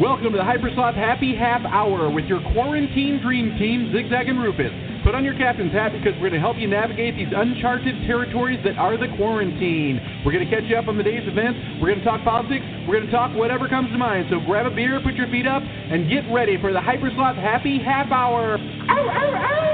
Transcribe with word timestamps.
Welcome 0.00 0.32
to 0.32 0.38
the 0.38 0.44
Hypersloth 0.44 0.94
Happy 0.94 1.36
Half 1.36 1.66
Hour 1.66 2.08
with 2.10 2.24
your 2.24 2.40
quarantine 2.54 3.20
dream 3.20 3.58
team, 3.58 3.92
Zigzag 3.92 4.26
and 4.26 4.40
Rufus. 4.40 4.72
Put 5.04 5.14
on 5.14 5.22
your 5.22 5.36
captain's 5.36 5.70
hat 5.70 5.92
because 5.92 6.14
we're 6.14 6.30
going 6.30 6.40
to 6.40 6.40
help 6.40 6.56
you 6.56 6.66
navigate 6.66 7.14
these 7.14 7.28
uncharted 7.28 8.06
territories 8.06 8.58
that 8.64 8.78
are 8.78 8.96
the 8.96 9.14
quarantine. 9.18 10.00
We're 10.24 10.32
going 10.32 10.48
to 10.48 10.50
catch 10.50 10.64
you 10.64 10.76
up 10.76 10.88
on 10.88 10.96
the 10.96 11.02
day's 11.02 11.28
events. 11.28 11.60
We're 11.76 11.88
going 11.88 11.98
to 11.98 12.04
talk 12.06 12.24
politics. 12.24 12.64
We're 12.88 13.00
going 13.00 13.04
to 13.04 13.12
talk 13.12 13.36
whatever 13.36 13.68
comes 13.68 13.90
to 13.92 13.98
mind. 13.98 14.28
So 14.30 14.40
grab 14.40 14.64
a 14.64 14.74
beer, 14.74 14.98
put 15.04 15.12
your 15.12 15.28
feet 15.28 15.46
up, 15.46 15.62
and 15.62 16.08
get 16.08 16.24
ready 16.32 16.56
for 16.58 16.72
the 16.72 16.80
Hypersloth 16.80 17.36
Happy 17.36 17.78
Half 17.78 18.10
Hour. 18.10 18.56
Ow, 18.56 18.96
ow, 18.96 19.34
ow! 19.36 19.68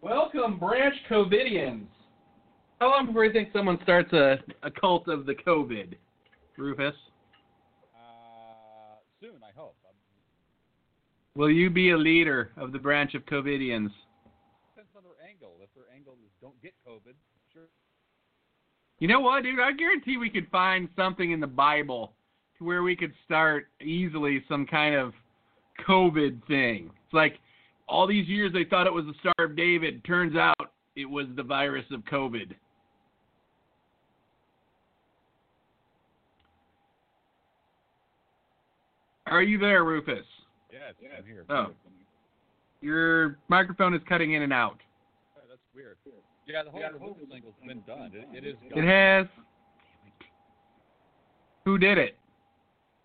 Welcome, 0.00 0.58
Branch 0.58 0.94
Covidians. 1.10 1.88
How 2.84 2.90
long 2.90 3.06
before 3.06 3.24
you 3.24 3.32
think 3.32 3.48
someone 3.50 3.78
starts 3.82 4.12
a, 4.12 4.36
a 4.62 4.70
cult 4.70 5.08
of 5.08 5.24
the 5.24 5.34
COVID, 5.34 5.94
Rufus? 6.58 6.92
Uh, 7.94 8.96
soon, 9.22 9.36
I 9.42 9.58
hope. 9.58 9.74
Um, 9.88 9.94
Will 11.34 11.48
you 11.48 11.70
be 11.70 11.92
a 11.92 11.96
leader 11.96 12.50
of 12.58 12.72
the 12.72 12.78
branch 12.78 13.14
of 13.14 13.24
COVIDians? 13.24 13.88
depends 14.68 14.90
on 14.94 15.02
their 15.02 15.26
angle. 15.26 15.54
If 15.62 15.70
their 15.74 15.84
angle 15.96 16.12
is 16.26 16.30
don't 16.42 16.60
get 16.60 16.74
COVID, 16.86 17.14
sure. 17.54 17.68
You 18.98 19.08
know 19.08 19.20
what, 19.20 19.44
dude? 19.44 19.60
I 19.60 19.72
guarantee 19.72 20.18
we 20.18 20.28
could 20.28 20.48
find 20.50 20.90
something 20.94 21.30
in 21.30 21.40
the 21.40 21.46
Bible 21.46 22.12
to 22.58 22.64
where 22.64 22.82
we 22.82 22.94
could 22.94 23.14
start 23.24 23.68
easily 23.80 24.44
some 24.46 24.66
kind 24.66 24.94
of 24.94 25.14
COVID 25.88 26.46
thing. 26.46 26.90
It's 27.06 27.14
like 27.14 27.38
all 27.88 28.06
these 28.06 28.28
years 28.28 28.52
they 28.52 28.64
thought 28.64 28.86
it 28.86 28.92
was 28.92 29.06
the 29.06 29.14
Star 29.20 29.46
of 29.46 29.56
David. 29.56 30.04
Turns 30.04 30.36
out 30.36 30.74
it 30.96 31.08
was 31.08 31.28
the 31.34 31.42
virus 31.42 31.86
of 31.90 32.02
COVID. 32.02 32.52
Are 39.26 39.42
you 39.42 39.58
there, 39.58 39.84
Rufus? 39.84 40.26
Yes, 40.70 40.94
I'm 41.16 41.24
here. 41.24 41.44
Oh. 41.48 41.68
Your 42.80 43.38
microphone 43.48 43.94
is 43.94 44.02
cutting 44.08 44.34
in 44.34 44.42
and 44.42 44.52
out. 44.52 44.78
Oh, 45.36 45.40
that's 45.48 45.60
weird. 45.74 45.96
Yeah, 46.46 46.62
the 46.62 46.70
whole 46.70 46.82
removal 46.82 47.16
thing's 47.30 47.44
been 47.66 47.82
done. 47.86 48.12
It, 48.14 48.44
it 48.44 48.46
is. 48.46 48.56
It 48.74 48.84
has. 48.84 49.26
Who 51.64 51.78
did 51.78 51.96
it? 51.96 52.18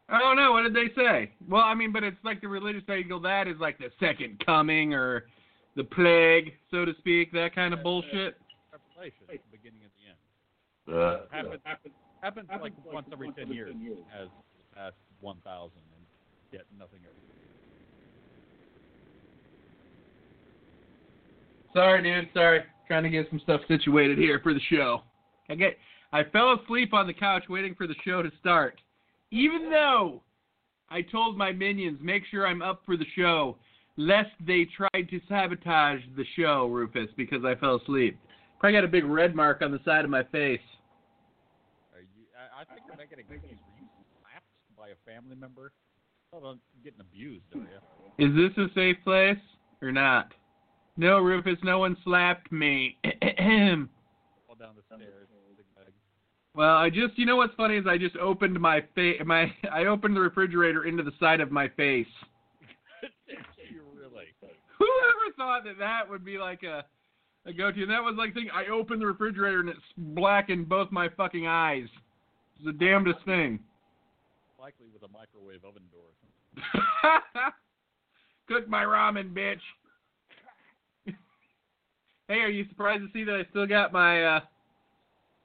Oh, 0.10 0.16
I 0.16 0.20
don't 0.20 0.36
know. 0.36 0.52
what 0.52 0.64
did 0.64 0.74
they 0.74 0.94
say? 0.96 1.32
Well, 1.48 1.62
I 1.62 1.74
mean, 1.74 1.94
but 1.94 2.04
it's 2.04 2.18
like 2.24 2.42
the 2.42 2.50
religious 2.50 2.84
angle. 2.90 3.22
That 3.22 3.48
is 3.48 3.56
like 3.60 3.78
the 3.78 3.90
second 4.00 4.44
coming 4.46 4.94
or 4.94 5.28
the 5.78 5.86
plague, 5.86 6.54
so 6.72 6.84
to 6.84 6.94
speak. 6.98 7.32
That 7.32 7.56
kind 7.56 7.74
of 7.74 7.82
bullshit. 7.84 8.36
Revelation, 8.74 9.22
the 9.28 9.38
beginning 9.52 9.80
and 9.84 9.92
the 9.96 10.10
end. 10.10 11.00
Uh, 11.00 11.20
happens 11.32 11.62
happens 11.64 11.94
happens 12.20 12.50
like 12.62 12.74
once 12.92 13.08
every 13.14 13.32
ten 13.32 13.50
years. 13.52 13.74
As 14.20 14.28
past 14.76 14.96
one 15.22 15.38
thousand, 15.46 15.78
and 15.78 15.89
yet 16.52 16.64
nothing. 16.78 17.00
Ever. 17.04 17.16
Sorry, 21.74 22.04
dude. 22.04 22.30
Sorry. 22.34 22.62
Trying 22.88 23.04
to 23.04 23.10
get 23.10 23.28
some 23.30 23.40
stuff 23.40 23.62
situated 23.68 24.18
here 24.18 24.40
for 24.42 24.54
the 24.54 24.60
show. 24.72 25.04
I 25.50 25.56
get. 25.56 25.78
I 26.12 26.24
fell 26.24 26.54
asleep 26.54 26.94
on 26.94 27.06
the 27.06 27.14
couch 27.14 27.44
waiting 27.50 27.76
for 27.76 27.86
the 27.86 27.96
show 28.04 28.24
to 28.24 28.32
start, 28.40 28.82
even 29.30 29.70
though 29.70 30.24
I 30.90 31.04
told 31.04 31.38
my 31.38 31.52
minions 31.52 32.00
make 32.02 32.24
sure 32.32 32.48
I'm 32.48 32.64
up 32.64 32.82
for 32.84 32.98
the 32.98 33.06
show, 33.16 33.58
lest 33.96 34.32
they 34.46 34.66
tried 34.66 35.08
to 35.10 35.22
sabotage 35.30 36.00
the 36.18 36.26
show, 36.36 36.68
Rufus, 36.68 37.10
because 37.16 37.46
I 37.46 37.54
fell 37.56 37.76
asleep. 37.76 38.18
Probably 38.60 38.78
got 38.78 38.84
a 38.84 38.88
big 38.88 39.06
red 39.06 39.36
mark 39.36 39.62
on 39.62 39.72
the 39.72 39.80
side 39.86 40.04
of 40.04 40.10
my 40.10 40.24
face. 40.24 40.60
Are 41.94 42.02
you? 42.02 42.26
I, 42.36 42.62
I 42.62 42.66
think 42.66 42.88
I'm 42.92 42.98
making 42.98 43.20
a 43.20 43.34
you 43.34 43.58
slapped 44.20 44.46
by 44.76 44.90
a 44.90 44.98
family 45.06 45.36
member? 45.36 45.72
Getting 46.84 47.02
abused, 47.02 47.44
are 47.54 47.60
you? 47.60 48.28
Is 48.28 48.36
this 48.36 48.64
a 48.64 48.68
safe 48.74 48.98
place 49.04 49.38
or 49.82 49.92
not? 49.92 50.32
No, 50.96 51.20
Rufus. 51.20 51.58
No 51.64 51.80
one 51.80 51.98
slapped 52.04 52.52
me. 52.52 52.98
Fall 53.04 54.56
down 54.60 54.76
the 54.76 54.96
stairs. 54.96 55.28
Well, 56.56 56.76
I 56.76 56.90
just 56.90 57.18
you 57.18 57.26
know 57.26 57.38
what's 57.38 57.54
funny 57.56 57.78
is 57.78 57.86
I 57.88 57.98
just 57.98 58.18
opened 58.18 58.60
my 58.60 58.84
face 58.96 59.22
my 59.26 59.46
I 59.72 59.86
opened 59.86 60.16
the 60.16 60.20
refrigerator 60.20 60.86
into 60.86 61.04
the 61.04 61.14
side 61.20 61.40
of 61.40 61.52
my 61.52 61.70
face. 61.70 62.08
you 63.72 63.84
really? 63.96 64.26
Whoever 64.78 65.36
thought 65.38 65.64
that 65.64 65.78
that 65.80 66.10
would 66.10 66.26
be 66.26 66.38
like 66.38 66.64
a 66.64 66.84
a 67.46 67.54
go 67.54 67.72
to? 67.72 67.82
And 67.82 67.92
that 67.92 68.04
was 68.04 68.16
like 68.18 68.34
thing 68.34 68.50
I 68.54 68.70
opened 68.72 69.02
the 69.02 69.08
refrigerator 69.08 69.62
and 69.62 69.70
it's 69.70 69.80
blackened 69.98 70.68
both 70.68 70.92
my 70.92 71.08
fucking 71.16 71.48
eyes. 71.48 71.88
It's 72.56 72.66
the 72.66 72.74
damnedest 72.74 73.24
thing. 73.26 73.60
Likely 74.60 74.88
with 74.94 75.04
a 75.04 75.14
microwave 75.14 75.64
oven 75.64 75.84
door. 75.94 76.12
Cook 78.48 78.68
my 78.68 78.84
ramen, 78.84 79.34
bitch. 79.34 79.62
hey, 82.28 82.40
are 82.40 82.50
you 82.50 82.66
surprised 82.70 83.04
to 83.04 83.10
see 83.14 83.24
that 83.24 83.36
I 83.36 83.46
still 83.50 83.68
got 83.68 83.94
my 83.94 84.24
uh 84.24 84.40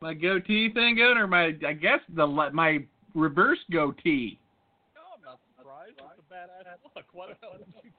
my 0.00 0.14
goatee 0.14 0.72
thing 0.72 0.96
going, 0.96 1.16
or 1.16 1.26
my 1.26 1.52
I 1.66 1.72
guess 1.72 2.00
the 2.14 2.26
my 2.26 2.84
reverse 3.14 3.58
goatee? 3.70 4.38
No, 4.94 5.02
I'm 5.16 5.22
not 5.22 5.40
surprised. 5.56 5.92
It's 5.96 6.00
a 6.18 6.34
badass 6.34 6.78
look. 6.94 7.04
What 7.12 7.28
the 7.28 7.36
hell 7.40 7.58
did 7.58 7.66
you 7.82 7.90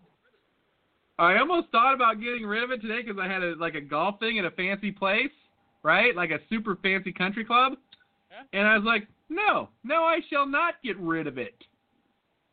I 1.17 1.37
almost 1.37 1.69
thought 1.71 1.93
about 1.93 2.19
getting 2.19 2.45
rid 2.45 2.63
of 2.63 2.71
it 2.71 2.81
today 2.81 3.01
because 3.01 3.19
I 3.19 3.27
had 3.27 3.41
a 3.41 3.55
like 3.55 3.75
a 3.75 3.81
golf 3.81 4.19
thing 4.19 4.37
at 4.37 4.45
a 4.45 4.51
fancy 4.51 4.91
place, 4.91 5.31
right? 5.83 6.15
Like 6.15 6.31
a 6.31 6.39
super 6.49 6.75
fancy 6.81 7.13
country 7.13 7.45
club. 7.45 7.73
Yeah. 8.29 8.59
And 8.59 8.67
I 8.67 8.75
was 8.75 8.85
like, 8.85 9.07
no, 9.29 9.69
no, 9.83 10.03
I 10.03 10.19
shall 10.29 10.45
not 10.45 10.75
get 10.83 10.99
rid 10.99 11.27
of 11.27 11.37
it. 11.37 11.55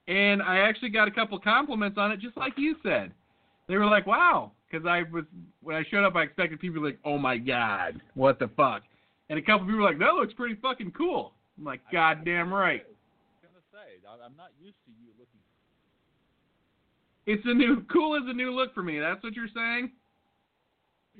And 0.08 0.42
I 0.42 0.58
actually 0.58 0.88
got 0.90 1.06
a 1.08 1.10
couple 1.10 1.38
compliments 1.38 1.96
on 1.98 2.10
it, 2.10 2.20
just 2.20 2.36
like 2.36 2.54
you 2.56 2.76
said. 2.82 3.12
They 3.68 3.76
were 3.76 3.86
like, 3.86 4.06
wow, 4.06 4.50
because 4.70 4.86
I 4.86 5.02
was 5.12 5.24
when 5.62 5.76
I 5.76 5.84
showed 5.90 6.04
up, 6.04 6.16
I 6.16 6.22
expected 6.22 6.58
people 6.60 6.76
to 6.76 6.80
be 6.80 6.86
like, 6.88 6.98
oh 7.04 7.18
my 7.18 7.38
god, 7.38 8.00
what 8.14 8.38
the 8.38 8.48
fuck? 8.56 8.82
And 9.30 9.38
a 9.38 9.42
couple 9.42 9.66
people 9.66 9.80
were 9.80 9.86
like, 9.86 9.98
that 10.00 10.14
looks 10.14 10.34
pretty 10.34 10.56
fucking 10.60 10.92
cool. 10.92 11.32
I'm 11.56 11.64
like, 11.64 11.80
goddamn 11.92 12.52
right. 12.52 12.82
I 12.84 12.88
was 12.88 13.52
gonna 13.52 13.62
say 13.72 14.00
I- 14.06 14.24
I'm 14.26 14.36
not 14.36 14.50
used 14.60 14.78
to 14.86 14.90
you 15.00 15.10
looking. 15.18 15.40
It's 17.26 17.42
a 17.46 17.54
new 17.54 17.84
cool 17.92 18.16
is 18.16 18.22
a 18.26 18.32
new 18.32 18.50
look 18.52 18.74
for 18.74 18.82
me. 18.82 18.98
That's 18.98 19.22
what 19.22 19.34
you're 19.34 19.46
saying? 19.54 19.92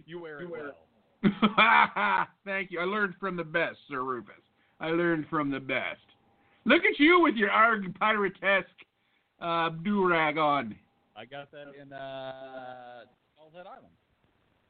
You 0.07 0.21
wear 0.21 0.41
it 0.41 0.51
wear 0.51 0.73
well. 1.23 2.27
Thank 2.45 2.71
you. 2.73 2.81
I 2.81 2.85
learned 2.85 3.15
from 3.21 3.37
the 3.37 3.45
best, 3.45 3.77
Sir 3.89 4.03
Rufus. 4.03 4.35
I 4.81 4.89
learned 4.89 5.27
from 5.31 5.51
the 5.51 5.61
best. 5.61 6.01
Look 6.65 6.83
at 6.85 6.99
you 6.99 7.21
with 7.21 7.35
your 7.35 7.51
arg 7.51 7.93
piratesque 7.99 8.65
uh, 9.41 9.71
do-rag 9.83 10.39
on. 10.39 10.75
I 11.17 11.25
got 11.25 11.51
that 11.51 11.75
in 11.81 11.93
uh, 11.93 13.05
Head 13.55 13.67
Island. 13.67 13.93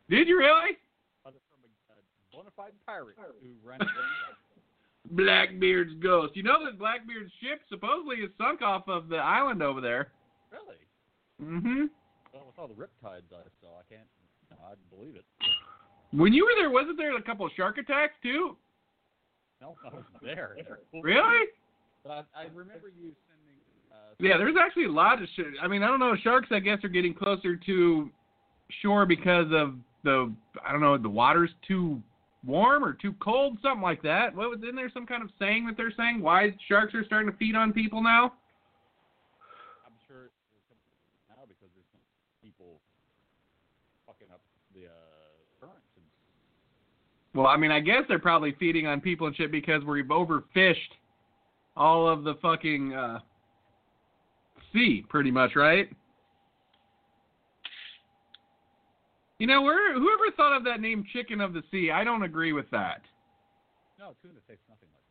Did 0.08 0.26
you 0.26 0.38
really? 0.38 0.76
From 1.22 1.34
a, 1.34 1.36
a 1.36 2.36
bona 2.36 2.50
fide 2.56 2.72
pirate 2.84 3.16
who 3.16 3.50
ran. 3.64 3.78
Blackbeard's 5.10 5.94
ghost. 6.02 6.36
You 6.36 6.42
know 6.42 6.64
that 6.64 6.78
Blackbeard's 6.78 7.32
ship 7.40 7.60
supposedly 7.68 8.16
is 8.16 8.30
sunk 8.38 8.62
off 8.62 8.88
of 8.88 9.08
the 9.08 9.16
island 9.16 9.62
over 9.62 9.80
there. 9.80 10.12
really? 10.50 10.78
Mm-hmm. 11.42 11.86
Well, 12.32 12.44
with 12.46 12.58
all 12.58 12.68
the 12.68 12.74
riptides 12.74 13.28
I 13.32 13.46
saw, 13.60 13.78
I 13.78 13.84
can't. 13.88 14.06
No, 14.50 14.56
I 14.64 14.74
believe 14.94 15.16
it. 15.16 15.24
When 16.12 16.32
you 16.32 16.44
were 16.44 16.52
there, 16.60 16.70
wasn't 16.70 16.98
there 16.98 17.16
a 17.16 17.22
couple 17.22 17.46
of 17.46 17.52
shark 17.56 17.78
attacks 17.78 18.14
too? 18.22 18.56
No, 19.60 19.76
I 19.84 19.94
wasn't 19.94 20.22
there. 20.22 20.56
Really? 20.92 21.46
But 22.04 22.10
I, 22.34 22.42
I 22.42 22.42
remember 22.54 22.88
you 22.88 23.12
sending. 23.28 23.58
Uh, 23.92 24.14
Yeah, 24.18 24.36
there's 24.38 24.56
actually 24.60 24.86
a 24.86 24.92
lot 24.92 25.22
of 25.22 25.28
shit. 25.36 25.46
I 25.62 25.68
mean, 25.68 25.82
I 25.82 25.86
don't 25.86 26.00
know. 26.00 26.16
Sharks, 26.22 26.48
I 26.50 26.58
guess, 26.58 26.82
are 26.84 26.88
getting 26.88 27.14
closer 27.14 27.56
to 27.56 28.10
shore 28.80 29.06
because 29.06 29.46
of 29.52 29.74
the, 30.02 30.32
I 30.66 30.72
don't 30.72 30.80
know, 30.80 30.98
the 30.98 31.08
water's 31.08 31.50
too 31.66 32.02
warm 32.44 32.84
or 32.84 32.92
too 32.92 33.14
cold, 33.22 33.58
something 33.62 33.82
like 33.82 34.02
that. 34.02 34.34
What 34.34 34.50
was 34.50 34.58
in 34.68 34.74
there? 34.74 34.90
Some 34.92 35.06
kind 35.06 35.22
of 35.22 35.30
saying 35.38 35.66
that 35.66 35.76
they're 35.76 35.92
saying 35.96 36.20
why 36.20 36.54
sharks 36.68 36.94
are 36.94 37.04
starting 37.04 37.30
to 37.30 37.36
feed 37.36 37.54
on 37.54 37.72
people 37.72 38.02
now? 38.02 38.32
I'm 39.86 39.92
sure 40.08 40.30
now 41.28 41.42
because 41.46 41.70
there's 41.74 41.86
some 41.92 42.00
people 42.42 42.80
fucking 44.06 44.26
up 44.32 44.40
the 44.74 44.86
uh, 44.86 44.90
currents 45.60 45.86
and 45.94 46.04
Well, 47.34 47.46
I 47.46 47.56
mean, 47.56 47.70
I 47.70 47.78
guess 47.78 48.02
they're 48.08 48.18
probably 48.18 48.56
feeding 48.58 48.88
on 48.88 49.00
people 49.00 49.28
and 49.28 49.36
shit 49.36 49.52
because 49.52 49.84
we've 49.84 50.06
overfished 50.06 50.98
all 51.76 52.08
of 52.08 52.24
the 52.24 52.34
fucking 52.42 52.92
uh, 52.92 53.18
sea, 54.72 55.04
pretty 55.08 55.30
much, 55.30 55.52
right? 55.56 55.88
You 59.38 59.46
know, 59.48 59.62
where, 59.62 59.92
whoever 59.94 60.30
thought 60.36 60.56
of 60.56 60.64
that 60.64 60.80
name 60.80 61.04
Chicken 61.12 61.40
of 61.40 61.52
the 61.52 61.62
Sea, 61.70 61.90
I 61.90 62.04
don't 62.04 62.22
agree 62.22 62.52
with 62.52 62.70
that. 62.70 63.02
no 63.98 64.14
tuna 64.22 64.38
tastes 64.46 64.62
nothing 64.68 64.88
like. 64.92 65.02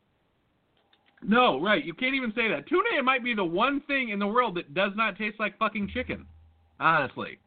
That. 1.22 1.30
No, 1.30 1.60
right. 1.60 1.84
You 1.84 1.94
can't 1.94 2.16
even 2.16 2.32
say 2.34 2.48
that. 2.48 2.68
Tuna 2.68 2.98
it 2.98 3.04
might 3.04 3.24
be 3.24 3.34
the 3.34 3.44
one 3.44 3.82
thing 3.88 4.10
in 4.10 4.20
the 4.20 4.28
world 4.28 4.56
that 4.56 4.74
does 4.74 4.94
not 4.96 5.18
taste 5.18 5.38
like 5.40 5.58
fucking 5.60 5.90
chicken. 5.94 6.26
Honestly. 6.80 7.40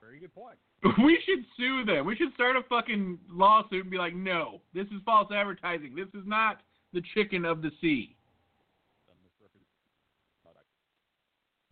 Very 0.00 0.18
good 0.18 0.34
point. 0.34 0.56
We 1.04 1.20
should 1.24 1.44
sue 1.56 1.84
them. 1.84 2.04
We 2.04 2.16
should 2.16 2.34
start 2.34 2.56
a 2.56 2.62
fucking 2.68 3.16
lawsuit 3.30 3.82
and 3.82 3.90
be 3.90 3.98
like, 3.98 4.16
no, 4.16 4.60
this 4.74 4.86
is 4.86 5.00
false 5.04 5.30
advertising. 5.32 5.94
This 5.94 6.08
is 6.08 6.26
not 6.26 6.62
the 6.92 7.02
chicken 7.14 7.44
of 7.44 7.62
the 7.62 7.70
sea. 7.80 8.16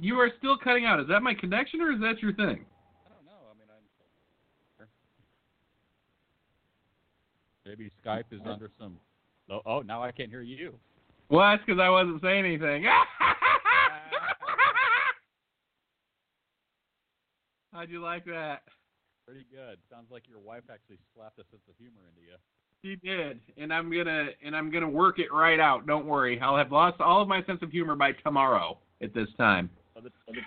You 0.00 0.16
are 0.16 0.30
still 0.38 0.56
cutting 0.56 0.86
out. 0.86 1.00
Is 1.00 1.08
that 1.08 1.22
my 1.22 1.34
connection 1.34 1.80
or 1.80 1.92
is 1.92 2.00
that 2.00 2.22
your 2.22 2.32
thing? 2.32 2.64
I 3.06 3.10
don't 3.10 3.26
know. 3.26 3.50
I 3.50 3.54
mean, 3.58 3.68
I'm. 3.68 4.86
Maybe 7.66 7.90
Skype 8.04 8.32
is 8.32 8.40
under 8.46 8.70
some. 8.78 8.98
Oh, 9.50 9.60
oh 9.66 9.80
now 9.80 10.02
I 10.02 10.10
can't 10.12 10.30
hear 10.30 10.42
you. 10.42 10.74
Well, 11.28 11.48
that's 11.48 11.62
because 11.64 11.80
I 11.80 11.90
wasn't 11.90 12.22
saying 12.22 12.44
anything. 12.44 12.84
How'd 17.72 17.88
you 17.88 18.02
like 18.02 18.24
that? 18.24 18.62
Pretty 19.26 19.46
good. 19.52 19.78
Sounds 19.90 20.10
like 20.10 20.24
your 20.28 20.40
wife 20.40 20.64
actually 20.72 20.98
slapped 21.14 21.38
a 21.38 21.44
sense 21.50 21.62
of 21.68 21.76
humor 21.78 22.00
into 22.08 22.20
you. 22.22 22.34
She 22.82 22.96
did, 23.06 23.38
and 23.58 23.72
I'm 23.72 23.92
gonna 23.92 24.30
and 24.44 24.56
I'm 24.56 24.70
gonna 24.70 24.88
work 24.88 25.18
it 25.18 25.32
right 25.32 25.60
out. 25.60 25.86
Don't 25.86 26.06
worry. 26.06 26.40
I'll 26.40 26.56
have 26.56 26.72
lost 26.72 27.00
all 27.00 27.20
of 27.22 27.28
my 27.28 27.44
sense 27.44 27.60
of 27.62 27.70
humor 27.70 27.94
by 27.94 28.12
tomorrow 28.12 28.78
at 29.02 29.14
this 29.14 29.28
time. 29.36 29.70
Oh, 30.00 30.04
the, 30.04 30.10
oh, 30.28 30.32
the, 30.32 30.40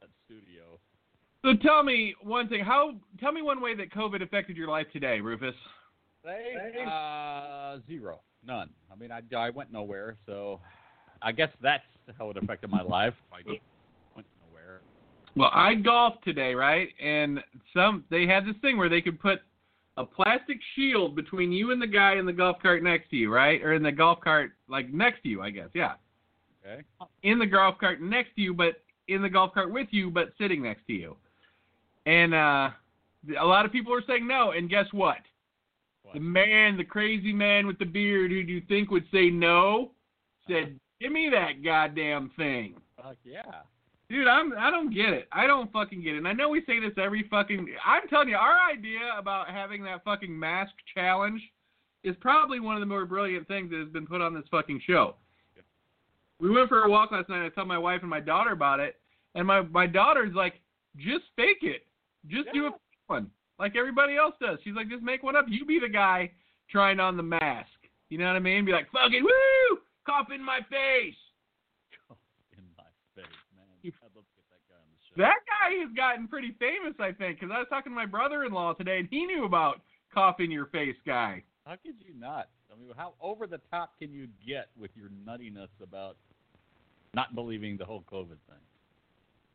that 0.00 0.08
studio. 0.24 0.64
So 1.44 1.54
tell 1.62 1.82
me 1.82 2.14
one 2.22 2.48
thing. 2.48 2.64
How 2.64 2.94
tell 3.18 3.32
me 3.32 3.42
one 3.42 3.60
way 3.60 3.74
that 3.76 3.92
COVID 3.92 4.22
affected 4.22 4.56
your 4.56 4.68
life 4.68 4.86
today, 4.92 5.20
Rufus. 5.20 5.54
Uh, 6.26 7.78
zero, 7.86 8.20
none. 8.44 8.70
I 8.90 8.96
mean, 8.96 9.10
I 9.10 9.20
I 9.36 9.50
went 9.50 9.72
nowhere, 9.72 10.16
so 10.26 10.60
I 11.22 11.32
guess 11.32 11.48
that's 11.62 11.82
how 12.18 12.30
it 12.30 12.36
affected 12.36 12.70
my 12.70 12.82
life. 12.82 13.14
I 13.32 13.46
went 13.46 14.26
nowhere. 14.48 14.80
Well, 15.36 15.50
I 15.52 15.74
golfed 15.74 16.24
today, 16.24 16.54
right? 16.54 16.88
And 17.02 17.40
some 17.74 18.04
they 18.10 18.26
had 18.26 18.46
this 18.46 18.56
thing 18.62 18.78
where 18.78 18.88
they 18.88 19.00
could 19.02 19.20
put 19.20 19.40
a 19.96 20.04
plastic 20.04 20.58
shield 20.74 21.16
between 21.16 21.52
you 21.52 21.72
and 21.72 21.80
the 21.80 21.86
guy 21.86 22.16
in 22.16 22.24
the 22.24 22.32
golf 22.32 22.56
cart 22.62 22.82
next 22.82 23.10
to 23.10 23.16
you, 23.16 23.32
right? 23.32 23.62
Or 23.62 23.74
in 23.74 23.82
the 23.82 23.92
golf 23.92 24.20
cart 24.20 24.52
like 24.68 24.90
next 24.90 25.22
to 25.22 25.28
you, 25.28 25.42
I 25.42 25.50
guess. 25.50 25.68
Yeah. 25.74 25.92
Okay. 26.64 26.82
In 27.22 27.38
the 27.38 27.46
golf 27.46 27.78
cart 27.78 28.00
next 28.00 28.34
to 28.36 28.42
you, 28.42 28.54
but 28.54 28.82
in 29.08 29.22
the 29.22 29.28
golf 29.28 29.54
cart 29.54 29.72
with 29.72 29.88
you, 29.90 30.10
but 30.10 30.32
sitting 30.38 30.62
next 30.62 30.86
to 30.86 30.92
you. 30.92 31.16
And 32.06 32.34
uh 32.34 32.70
a 33.38 33.46
lot 33.46 33.66
of 33.66 33.72
people 33.72 33.92
are 33.94 34.02
saying 34.06 34.26
no, 34.26 34.52
and 34.52 34.70
guess 34.70 34.86
what? 34.92 35.18
What? 36.02 36.14
The 36.14 36.20
man, 36.20 36.76
the 36.76 36.84
crazy 36.84 37.32
man 37.32 37.66
with 37.66 37.78
the 37.78 37.84
beard 37.84 38.30
who 38.30 38.42
do 38.42 38.52
you 38.52 38.62
think 38.68 38.90
would 38.90 39.06
say 39.12 39.30
no, 39.30 39.92
said, 40.48 40.78
"Give 41.00 41.12
me 41.12 41.28
that 41.30 41.62
goddamn 41.62 42.30
thing." 42.36 42.80
Fuck 42.96 43.16
yeah. 43.24 43.42
Dude, 44.08 44.26
I'm 44.26 44.52
I 44.58 44.70
don't 44.70 44.92
get 44.92 45.10
it. 45.10 45.28
I 45.30 45.46
don't 45.46 45.70
fucking 45.72 46.02
get 46.02 46.14
it. 46.14 46.18
And 46.18 46.28
I 46.28 46.32
know 46.32 46.48
we 46.48 46.64
say 46.66 46.80
this 46.80 46.92
every 46.96 47.28
fucking 47.30 47.68
I'm 47.84 48.08
telling 48.08 48.28
you, 48.28 48.36
our 48.36 48.58
idea 48.70 49.12
about 49.16 49.48
having 49.48 49.84
that 49.84 50.02
fucking 50.04 50.36
mask 50.36 50.72
challenge 50.94 51.40
is 52.02 52.16
probably 52.20 52.60
one 52.60 52.74
of 52.74 52.80
the 52.80 52.86
more 52.86 53.04
brilliant 53.04 53.46
things 53.46 53.70
that 53.70 53.78
has 53.78 53.88
been 53.88 54.06
put 54.06 54.20
on 54.20 54.34
this 54.34 54.44
fucking 54.50 54.80
show. 54.86 55.14
Yeah. 56.40 56.48
We 56.48 56.54
went 56.54 56.68
for 56.68 56.82
a 56.82 56.90
walk 56.90 57.12
last 57.12 57.28
night, 57.28 57.44
I 57.44 57.48
told 57.50 57.68
my 57.68 57.78
wife 57.78 58.00
and 58.00 58.10
my 58.10 58.20
daughter 58.20 58.52
about 58.52 58.80
it, 58.80 58.96
and 59.34 59.46
my 59.46 59.62
my 59.62 59.86
daughter's 59.86 60.34
like, 60.34 60.60
just 60.96 61.24
fake 61.36 61.62
it. 61.62 61.86
Just 62.26 62.48
do 62.52 62.66
a 62.66 62.70
fake 62.70 62.80
one. 63.06 63.30
Like 63.58 63.76
everybody 63.76 64.16
else 64.16 64.34
does. 64.40 64.58
She's 64.64 64.74
like, 64.74 64.88
just 64.88 65.02
make 65.02 65.22
one 65.22 65.36
up. 65.36 65.46
You 65.48 65.64
be 65.64 65.78
the 65.78 65.88
guy 65.88 66.30
trying 66.70 67.00
on 67.00 67.16
the 67.16 67.22
mask. 67.22 67.68
You 68.08 68.18
know 68.18 68.26
what 68.26 68.36
I 68.36 68.40
mean? 68.40 68.64
Be 68.64 68.72
like, 68.72 68.90
fucking 68.90 69.22
woo! 69.22 69.78
Cough 70.06 70.28
in 70.34 70.44
my 70.44 70.58
face. 70.70 71.14
In 72.56 72.64
my 72.76 72.84
face, 73.14 73.26
man. 73.54 73.66
I'd 73.84 74.16
love 74.16 74.24
to 74.24 74.34
get 74.34 74.48
that 74.50 74.64
guy 74.68 74.80
on 74.80 74.88
the 74.90 74.98
show. 75.06 75.14
That 75.16 75.38
guy 75.46 75.78
has 75.80 75.94
gotten 75.96 76.26
pretty 76.26 76.56
famous, 76.58 76.94
I 76.98 77.12
think, 77.12 77.38
because 77.38 77.54
I 77.54 77.58
was 77.58 77.68
talking 77.70 77.92
to 77.92 77.96
my 77.96 78.06
brother-in-law 78.06 78.74
today, 78.74 78.98
and 78.98 79.08
he 79.10 79.26
knew 79.26 79.44
about 79.44 79.80
cough 80.12 80.40
in 80.40 80.50
your 80.50 80.66
face 80.66 80.96
guy. 81.06 81.44
How 81.66 81.76
could 81.76 81.94
you 82.00 82.18
not? 82.18 82.48
I 82.72 82.80
mean, 82.80 82.90
how 82.96 83.14
over 83.20 83.46
the 83.46 83.60
top 83.70 83.92
can 83.98 84.12
you 84.12 84.26
get 84.44 84.70
with 84.78 84.90
your 84.96 85.10
nuttiness 85.26 85.68
about 85.82 86.16
not 87.14 87.34
believing 87.34 87.76
the 87.76 87.84
whole 87.84 88.04
COVID 88.10 88.38
thing? 88.48 88.58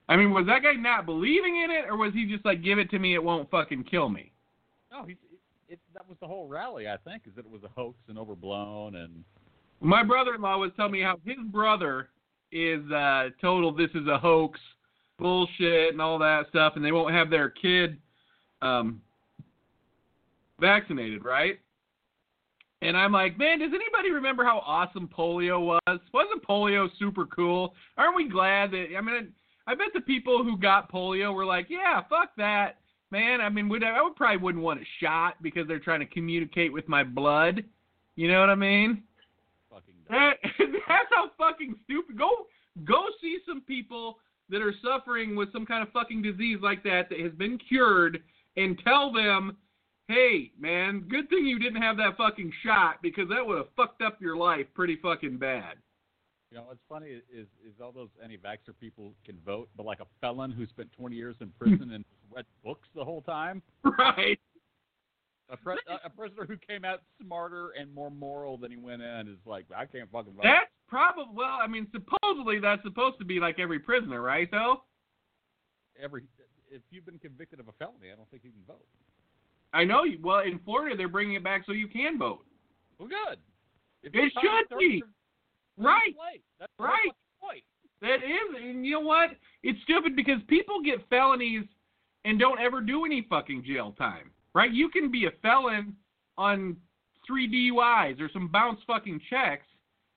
I 0.07 0.15
mean, 0.15 0.31
was 0.31 0.45
that 0.47 0.61
guy 0.61 0.73
not 0.73 1.05
believing 1.05 1.61
in 1.63 1.71
it, 1.71 1.85
or 1.89 1.97
was 1.97 2.13
he 2.13 2.25
just 2.25 2.45
like, 2.45 2.63
give 2.63 2.77
it 2.77 2.89
to 2.91 2.99
me, 2.99 3.15
it 3.15 3.23
won't 3.23 3.49
fucking 3.49 3.85
kill 3.85 4.09
me? 4.09 4.31
No, 4.91 5.05
he's 5.05 5.17
it, 5.31 5.73
it. 5.73 5.79
That 5.93 6.07
was 6.07 6.17
the 6.21 6.27
whole 6.27 6.47
rally, 6.47 6.87
I 6.87 6.97
think, 6.97 7.23
is 7.25 7.33
that 7.35 7.45
it 7.45 7.51
was 7.51 7.63
a 7.63 7.69
hoax 7.69 7.97
and 8.07 8.17
overblown 8.17 8.95
and 8.95 9.23
My 9.81 10.03
brother-in-law 10.03 10.57
was 10.57 10.71
telling 10.75 10.91
me 10.91 11.01
how 11.01 11.17
his 11.25 11.37
brother 11.47 12.09
is 12.51 12.89
uh, 12.91 13.29
total 13.41 13.73
this 13.73 13.89
is 13.95 14.07
a 14.07 14.17
hoax, 14.19 14.59
bullshit, 15.17 15.91
and 15.91 16.01
all 16.01 16.19
that 16.19 16.47
stuff, 16.49 16.73
and 16.75 16.85
they 16.85 16.91
won't 16.91 17.13
have 17.13 17.29
their 17.29 17.49
kid 17.49 17.97
um, 18.61 19.01
vaccinated, 20.59 21.25
right? 21.25 21.59
And 22.85 22.97
I'm 22.97 23.11
like, 23.11 23.37
man, 23.37 23.59
does 23.59 23.71
anybody 23.73 24.11
remember 24.11 24.43
how 24.43 24.59
awesome 24.59 25.07
polio 25.07 25.59
was? 25.59 25.99
Wasn't 26.13 26.45
polio 26.47 26.89
super 26.99 27.25
cool? 27.25 27.73
Aren't 27.97 28.15
we 28.15 28.29
glad 28.29 28.71
that? 28.71 28.87
I 28.97 29.01
mean, 29.01 29.33
I 29.67 29.75
bet 29.75 29.87
the 29.93 30.01
people 30.01 30.43
who 30.43 30.57
got 30.57 30.91
polio 30.91 31.33
were 31.33 31.45
like, 31.45 31.67
yeah, 31.69 32.01
fuck 32.09 32.35
that, 32.37 32.77
man. 33.11 33.41
I 33.41 33.49
mean, 33.49 33.67
would 33.69 33.83
I 33.83 34.01
would 34.01 34.15
probably 34.15 34.37
wouldn't 34.37 34.63
want 34.63 34.81
a 34.81 34.85
shot 35.01 35.41
because 35.41 35.67
they're 35.67 35.79
trying 35.79 36.01
to 36.01 36.05
communicate 36.05 36.71
with 36.71 36.87
my 36.87 37.03
blood. 37.03 37.63
You 38.15 38.31
know 38.31 38.39
what 38.39 38.49
I 38.49 38.55
mean? 38.55 39.03
fucking. 39.75 39.93
That, 40.09 40.37
that's 40.87 41.09
how 41.11 41.31
fucking 41.37 41.75
stupid. 41.83 42.17
Go 42.17 42.47
go 42.83 43.05
see 43.21 43.39
some 43.47 43.61
people 43.61 44.19
that 44.49 44.61
are 44.61 44.73
suffering 44.83 45.35
with 45.35 45.51
some 45.51 45.65
kind 45.65 45.81
of 45.81 45.91
fucking 45.91 46.21
disease 46.21 46.59
like 46.61 46.83
that 46.83 47.09
that 47.09 47.19
has 47.19 47.31
been 47.33 47.57
cured, 47.57 48.21
and 48.57 48.79
tell 48.83 49.11
them, 49.11 49.57
hey 50.07 50.51
man, 50.59 51.05
good 51.09 51.29
thing 51.29 51.45
you 51.45 51.59
didn't 51.59 51.81
have 51.81 51.97
that 51.97 52.17
fucking 52.17 52.51
shot 52.63 53.01
because 53.01 53.27
that 53.29 53.45
would 53.45 53.57
have 53.57 53.67
fucked 53.75 54.01
up 54.01 54.21
your 54.21 54.37
life 54.37 54.65
pretty 54.73 54.97
fucking 55.01 55.37
bad. 55.37 55.75
You 56.51 56.57
know 56.57 56.63
what's 56.67 56.79
funny 56.87 57.07
is 57.07 57.47
is 57.65 57.73
all 57.81 57.91
those 57.91 58.09
anti-vaxxer 58.23 58.77
people 58.79 59.13
can 59.25 59.37
vote, 59.45 59.69
but 59.75 59.85
like 59.85 59.99
a 59.99 60.05
felon 60.21 60.51
who 60.51 60.65
spent 60.67 60.91
20 60.93 61.15
years 61.15 61.35
in 61.41 61.51
prison 61.59 61.91
and 61.91 62.05
read 62.33 62.45
books 62.63 62.87
the 62.95 63.03
whole 63.03 63.21
time, 63.21 63.61
Right. 63.83 64.39
a, 65.49 65.57
pre- 65.57 65.75
a, 65.89 66.05
a 66.07 66.09
prisoner 66.09 66.45
who 66.47 66.55
came 66.57 66.85
out 66.85 67.01
smarter 67.21 67.71
and 67.79 67.93
more 67.93 68.09
moral 68.11 68.57
than 68.57 68.71
he 68.71 68.77
went 68.77 69.01
in 69.01 69.27
is 69.27 69.37
like, 69.45 69.65
I 69.75 69.85
can't 69.85 70.09
fucking 70.11 70.33
vote. 70.33 70.43
That's 70.43 70.69
probably 70.87 71.25
well. 71.33 71.57
I 71.61 71.67
mean, 71.67 71.87
supposedly 71.91 72.59
that's 72.59 72.83
supposed 72.83 73.17
to 73.19 73.25
be 73.25 73.39
like 73.39 73.59
every 73.59 73.79
prisoner, 73.79 74.21
right? 74.21 74.49
Though 74.49 74.83
Every 76.01 76.23
if 76.69 76.81
you've 76.91 77.05
been 77.05 77.19
convicted 77.19 77.59
of 77.59 77.67
a 77.67 77.71
felony, 77.73 78.11
I 78.11 78.15
don't 78.15 78.29
think 78.29 78.43
you 78.43 78.51
can 78.51 78.63
vote. 78.67 78.85
I 79.75 79.83
know. 79.83 80.03
You, 80.03 80.17
well, 80.23 80.39
in 80.39 80.59
Florida 80.59 80.95
they're 80.95 81.07
bringing 81.09 81.35
it 81.35 81.43
back 81.43 81.63
so 81.65 81.71
you 81.73 81.87
can 81.87 82.17
vote. 82.17 82.45
Well, 82.97 83.09
good. 83.09 83.37
If 84.03 84.13
It 84.15 84.17
you're 84.17 84.29
trying 84.41 84.63
to 84.63 84.69
should 84.71 84.79
be. 84.79 85.03
Right. 85.77 86.15
That's 86.59 86.71
Right. 86.79 87.11
That 88.01 88.15
is, 88.15 88.61
and 88.61 88.85
you 88.85 88.91
know 88.93 88.99
what? 88.99 89.31
It's 89.63 89.81
stupid 89.83 90.15
because 90.15 90.39
people 90.47 90.81
get 90.81 91.07
felonies 91.09 91.63
and 92.25 92.37
don't 92.37 92.59
ever 92.59 92.81
do 92.81 93.05
any 93.05 93.25
fucking 93.29 93.63
jail 93.65 93.93
time, 93.97 94.31
right? 94.53 94.71
You 94.71 94.89
can 94.89 95.09
be 95.11 95.25
a 95.25 95.31
felon 95.41 95.95
on 96.37 96.75
three 97.25 97.47
DUIs 97.47 98.19
or 98.21 98.29
some 98.31 98.47
bounce 98.49 98.79
fucking 98.85 99.21
checks, 99.29 99.65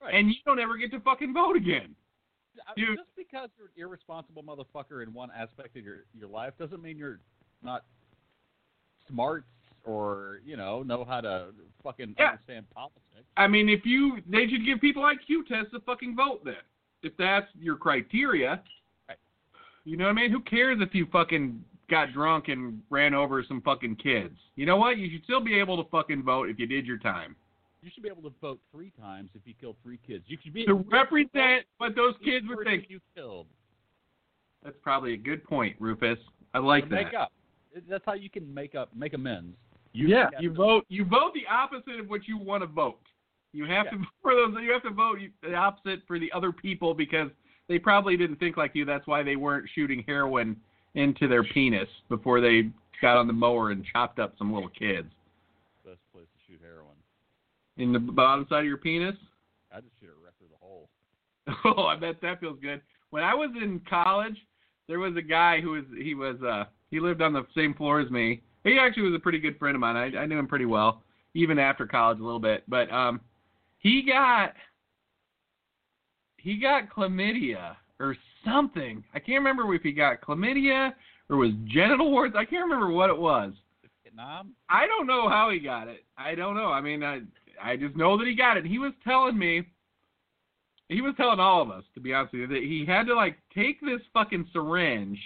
Right. 0.02 0.14
and 0.14 0.28
you 0.28 0.34
don't 0.44 0.58
ever 0.58 0.76
get 0.76 0.90
to 0.90 1.00
fucking 1.00 1.32
vote 1.32 1.56
again. 1.56 1.94
Dude. 2.76 2.98
Just 2.98 3.14
because 3.16 3.48
you're 3.56 3.68
an 3.68 3.72
irresponsible 3.76 4.42
motherfucker 4.42 5.02
in 5.02 5.14
one 5.14 5.30
aspect 5.34 5.76
of 5.76 5.84
your 5.84 6.04
your 6.12 6.28
life 6.28 6.52
doesn't 6.58 6.82
mean 6.82 6.98
you're 6.98 7.20
not 7.62 7.84
smart 9.10 9.44
or 9.84 10.40
you 10.44 10.56
know 10.56 10.82
know 10.82 11.04
how 11.04 11.20
to 11.20 11.48
fucking 11.82 12.14
Yeah. 12.18 12.30
understand 12.30 12.66
politics. 12.70 13.02
I 13.36 13.46
mean, 13.46 13.68
if 13.68 13.84
you, 13.86 14.18
they 14.28 14.48
should 14.48 14.64
give 14.64 14.80
people 14.80 15.02
IQ 15.02 15.46
tests 15.48 15.70
to 15.72 15.80
fucking 15.80 16.16
vote 16.16 16.44
then, 16.44 16.54
if 17.02 17.16
that's 17.16 17.46
your 17.60 17.76
criteria. 17.76 18.60
Right. 19.08 19.18
You 19.84 19.96
know 19.96 20.04
what 20.04 20.10
I 20.10 20.14
mean? 20.14 20.30
Who 20.32 20.40
cares 20.40 20.78
if 20.80 20.92
you 20.94 21.06
fucking 21.12 21.64
got 21.88 22.12
drunk 22.12 22.48
and 22.48 22.82
ran 22.90 23.14
over 23.14 23.44
some 23.46 23.60
fucking 23.62 23.96
kids? 23.96 24.34
You 24.56 24.66
know 24.66 24.76
what? 24.76 24.98
You 24.98 25.08
should 25.10 25.22
still 25.24 25.40
be 25.40 25.58
able 25.58 25.82
to 25.82 25.88
fucking 25.90 26.22
vote 26.24 26.48
if 26.50 26.58
you 26.58 26.66
did 26.66 26.84
your 26.84 26.98
time. 26.98 27.36
You 27.80 27.90
should 27.94 28.02
be 28.02 28.08
able 28.08 28.22
to 28.22 28.32
vote 28.40 28.58
three 28.72 28.92
times 29.00 29.30
if 29.36 29.42
you 29.44 29.54
killed 29.60 29.76
three 29.84 30.00
kids. 30.04 30.24
You 30.26 30.36
should 30.42 30.52
be 30.52 30.64
to 30.66 30.74
represent 30.74 31.64
what 31.78 31.94
those 31.94 32.14
kids 32.24 32.44
would 32.48 32.64
think. 32.66 32.86
you 32.88 32.98
killed. 33.14 33.46
That's 34.64 34.76
probably 34.82 35.14
a 35.14 35.16
good 35.16 35.44
point, 35.44 35.76
Rufus. 35.78 36.18
I 36.54 36.58
like 36.58 36.88
that. 36.88 37.04
make 37.04 37.14
up. 37.14 37.30
That's 37.88 38.04
how 38.06 38.14
you 38.14 38.30
can 38.30 38.52
make 38.52 38.74
up 38.74 38.94
make 38.94 39.14
amends. 39.14 39.56
You 39.92 40.08
yeah, 40.08 40.28
you 40.40 40.50
to- 40.50 40.54
vote. 40.54 40.84
You 40.88 41.04
vote 41.04 41.32
the 41.34 41.46
opposite 41.52 41.98
of 42.00 42.08
what 42.08 42.26
you 42.28 42.38
want 42.38 42.62
to 42.62 42.66
vote. 42.66 43.00
You 43.52 43.64
have 43.64 43.86
Yeah. 43.86 43.98
to 43.98 44.04
for 44.22 44.34
those. 44.34 44.54
You 44.62 44.72
have 44.72 44.82
to 44.82 44.90
vote 44.90 45.18
the 45.42 45.54
opposite 45.54 46.00
for 46.06 46.18
the 46.18 46.30
other 46.32 46.52
people 46.52 46.94
because 46.94 47.30
they 47.68 47.78
probably 47.78 48.16
didn't 48.16 48.36
think 48.36 48.56
like 48.56 48.72
you. 48.74 48.84
That's 48.84 49.06
why 49.06 49.22
they 49.22 49.36
weren't 49.36 49.68
shooting 49.74 50.04
heroin 50.06 50.56
into 50.94 51.28
their 51.28 51.44
penis 51.44 51.88
before 52.08 52.40
they 52.40 52.70
got 53.00 53.16
on 53.16 53.26
the 53.26 53.32
mower 53.32 53.70
and 53.70 53.84
chopped 53.92 54.18
up 54.18 54.34
some 54.38 54.52
little 54.52 54.70
kids 54.70 55.06
Best 55.84 55.98
place 56.12 56.24
to 56.26 56.52
shoot 56.52 56.60
heroin. 56.62 56.96
in 57.76 57.92
the 57.92 57.98
bottom 58.00 58.44
side 58.48 58.60
of 58.60 58.64
your 58.64 58.78
penis. 58.78 59.14
I 59.72 59.80
just 59.80 59.92
shoot 60.00 60.06
it 60.06 60.14
right 60.24 60.32
through 60.38 60.48
the 60.50 60.56
hole. 60.60 60.88
Oh, 61.76 61.84
I 61.86 61.94
bet 61.96 62.20
that 62.22 62.40
feels 62.40 62.58
good. 62.60 62.80
When 63.10 63.22
I 63.22 63.34
was 63.34 63.50
in 63.62 63.80
college, 63.88 64.36
there 64.88 64.98
was 64.98 65.14
a 65.16 65.22
guy 65.22 65.60
who 65.60 65.70
was 65.72 65.84
he 66.02 66.14
was 66.14 66.36
uh 66.42 66.64
He 66.90 67.00
lived 67.00 67.22
on 67.22 67.32
the 67.32 67.46
same 67.54 67.74
floor 67.74 68.00
as 68.00 68.10
me. 68.10 68.42
He 68.64 68.78
actually 68.78 69.04
was 69.04 69.14
a 69.14 69.22
pretty 69.22 69.38
good 69.38 69.58
friend 69.58 69.74
of 69.74 69.80
mine. 69.80 69.96
I, 69.96 70.18
I 70.18 70.26
knew 70.26 70.38
him 70.38 70.48
pretty 70.48 70.64
well, 70.64 71.02
even 71.34 71.58
after 71.58 71.86
college 71.86 72.18
a 72.18 72.24
little 72.24 72.40
bit. 72.40 72.64
But 72.68 72.90
um, 72.92 73.20
he 73.78 74.02
got 74.02 74.54
he 76.38 76.58
got 76.58 76.90
chlamydia 76.90 77.76
or 78.00 78.16
something. 78.44 79.04
I 79.14 79.18
can't 79.18 79.44
remember 79.44 79.72
if 79.74 79.82
he 79.82 79.92
got 79.92 80.20
chlamydia 80.20 80.92
or 81.28 81.36
was 81.36 81.52
genital 81.66 82.10
warts. 82.10 82.34
I 82.36 82.44
can't 82.44 82.64
remember 82.64 82.90
what 82.90 83.10
it 83.10 83.18
was. 83.18 83.52
Vietnam. 84.04 84.54
I 84.68 84.86
don't 84.86 85.06
know 85.06 85.28
how 85.28 85.50
he 85.50 85.58
got 85.58 85.88
it. 85.88 86.04
I 86.16 86.34
don't 86.34 86.56
know. 86.56 86.68
I 86.68 86.80
mean, 86.80 87.02
I 87.02 87.20
I 87.62 87.76
just 87.76 87.96
know 87.96 88.16
that 88.18 88.26
he 88.26 88.34
got 88.34 88.56
it. 88.56 88.64
He 88.64 88.78
was 88.78 88.92
telling 89.04 89.38
me. 89.38 89.62
He 90.88 91.02
was 91.02 91.12
telling 91.18 91.38
all 91.38 91.60
of 91.60 91.70
us, 91.70 91.84
to 91.94 92.00
be 92.00 92.14
honest 92.14 92.32
with 92.32 92.40
you, 92.40 92.46
that 92.46 92.62
he 92.62 92.86
had 92.86 93.06
to 93.08 93.14
like 93.14 93.36
take 93.54 93.78
this 93.82 94.00
fucking 94.14 94.48
syringe 94.54 95.18